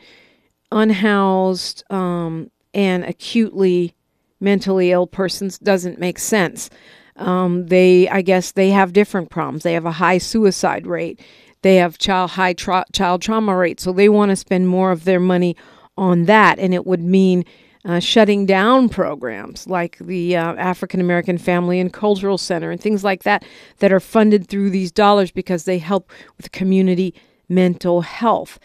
unhoused 0.73 1.85
um, 1.91 2.51
and 2.73 3.05
acutely 3.05 3.95
mentally 4.41 4.91
ill 4.91 5.07
persons 5.07 5.59
doesn't 5.59 5.99
make 5.99 6.19
sense. 6.19 6.71
Um, 7.17 7.67
they, 7.67 8.09
I 8.09 8.23
guess, 8.23 8.53
they 8.53 8.71
have 8.71 8.93
different 8.93 9.31
problems. 9.31 9.63
They 9.63 9.73
have 9.73 9.87
a 9.87 9.93
high 9.93 10.19
suicide 10.19 10.87
rate. 10.87 11.21
They 11.63 11.77
have 11.77 11.99
child 11.99 12.33
high 12.33 12.53
tra- 12.53 12.85
child 12.93 13.23
trauma 13.23 13.57
rate. 13.57 13.81
So 13.81 13.93
they 13.93 14.09
want 14.09 14.31
to 14.31 14.37
spend 14.37 14.69
more 14.69 14.93
of 14.93 15.05
their 15.05 15.21
money 15.21 15.57
on 15.97 16.25
that, 16.25 16.59
and 16.59 16.75
it 16.75 16.87
would 16.87 17.03
mean 17.03 17.45
uh, 17.87 18.01
shutting 18.01 18.45
down 18.47 18.89
programs 18.89 19.67
like 19.69 19.97
the 19.99 20.37
uh, 20.37 20.55
African 20.55 21.01
American 21.01 21.39
Family 21.39 21.79
and 21.79 21.93
Cultural 21.93 22.37
Center 22.37 22.73
and 22.73 22.81
things 22.81 23.05
like 23.05 23.23
that 23.23 23.45
that 23.79 23.93
are 23.93 24.01
funded 24.01 24.49
through 24.49 24.71
these 24.71 24.91
dollars 24.91 25.31
because 25.31 25.65
they 25.65 25.79
help 25.79 26.11
with 26.37 26.51
community 26.51 27.15
mental 27.49 28.01
health. 28.01 28.59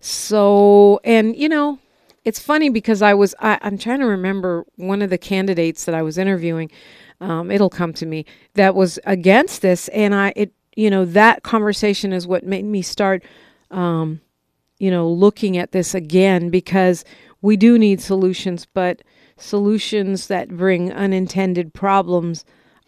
So, 0.00 1.00
and 1.04 1.36
you 1.36 1.48
know, 1.48 1.78
it's 2.24 2.40
funny 2.40 2.68
because 2.68 3.00
I 3.00 3.14
was 3.14 3.34
I, 3.38 3.58
am 3.62 3.78
trying 3.78 4.00
to 4.00 4.06
remember 4.06 4.66
one 4.74 5.02
of 5.02 5.10
the 5.10 5.18
candidates 5.18 5.84
that 5.84 5.94
I 5.94 6.02
was 6.02 6.18
interviewing. 6.18 6.70
Um, 7.20 7.52
it'll 7.52 7.70
come 7.70 7.92
to 7.94 8.06
me 8.06 8.26
that 8.54 8.74
was 8.74 8.98
against 9.04 9.62
this, 9.62 9.86
and 9.88 10.14
I 10.16 10.32
it 10.34 10.52
you 10.74 10.90
know 10.90 11.04
that 11.04 11.44
conversation 11.44 12.12
is 12.12 12.26
what 12.26 12.44
made 12.44 12.64
me 12.64 12.82
start, 12.82 13.22
um, 13.70 14.20
you 14.80 14.90
know, 14.90 15.08
looking 15.08 15.56
at 15.56 15.70
this 15.70 15.94
again 15.94 16.50
because 16.50 17.04
we 17.44 17.58
do 17.58 17.78
need 17.78 18.00
solutions, 18.00 18.66
but 18.72 19.02
solutions 19.36 20.28
that 20.28 20.48
bring 20.48 20.90
unintended 20.90 21.74
problems, 21.74 22.42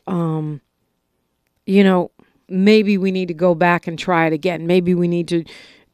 um, 0.07 0.62
you 1.66 1.85
know, 1.85 2.11
maybe 2.49 2.97
we 2.97 3.11
need 3.11 3.29
to 3.29 3.35
go 3.35 3.55
back 3.55 3.87
and 3.87 3.99
try 3.99 4.27
it 4.27 4.33
again. 4.33 4.66
Maybe 4.66 4.95
we 4.95 5.09
need 5.09 5.29
to 5.29 5.45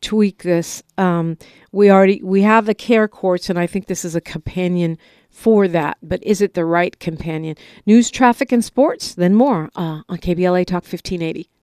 tweak 0.01 0.44
this. 0.44 0.81
Um, 0.96 1.38
we 1.72 1.90
already 1.90 2.22
we 2.22 2.42
have 2.42 2.66
the 2.66 2.75
care 2.75 3.09
courts, 3.09 3.51
and 3.51 3.59
I 3.59 3.66
think 3.66 3.87
this 3.87 4.05
is 4.05 4.14
a 4.14 4.20
companion 4.20 4.96
for 5.29 5.66
that. 5.66 5.98
But 6.01 6.22
is 6.22 6.40
it 6.40 6.55
the 6.55 6.64
right 6.64 6.96
companion? 7.01 7.57
News, 7.85 8.12
traffic, 8.12 8.53
and 8.53 8.64
sports. 8.64 9.12
Then 9.12 9.35
more 9.35 9.70
uh, 9.75 10.03
on 10.09 10.18
KBLA 10.18 10.66
Talk 10.66 10.85
1580. 10.85 11.48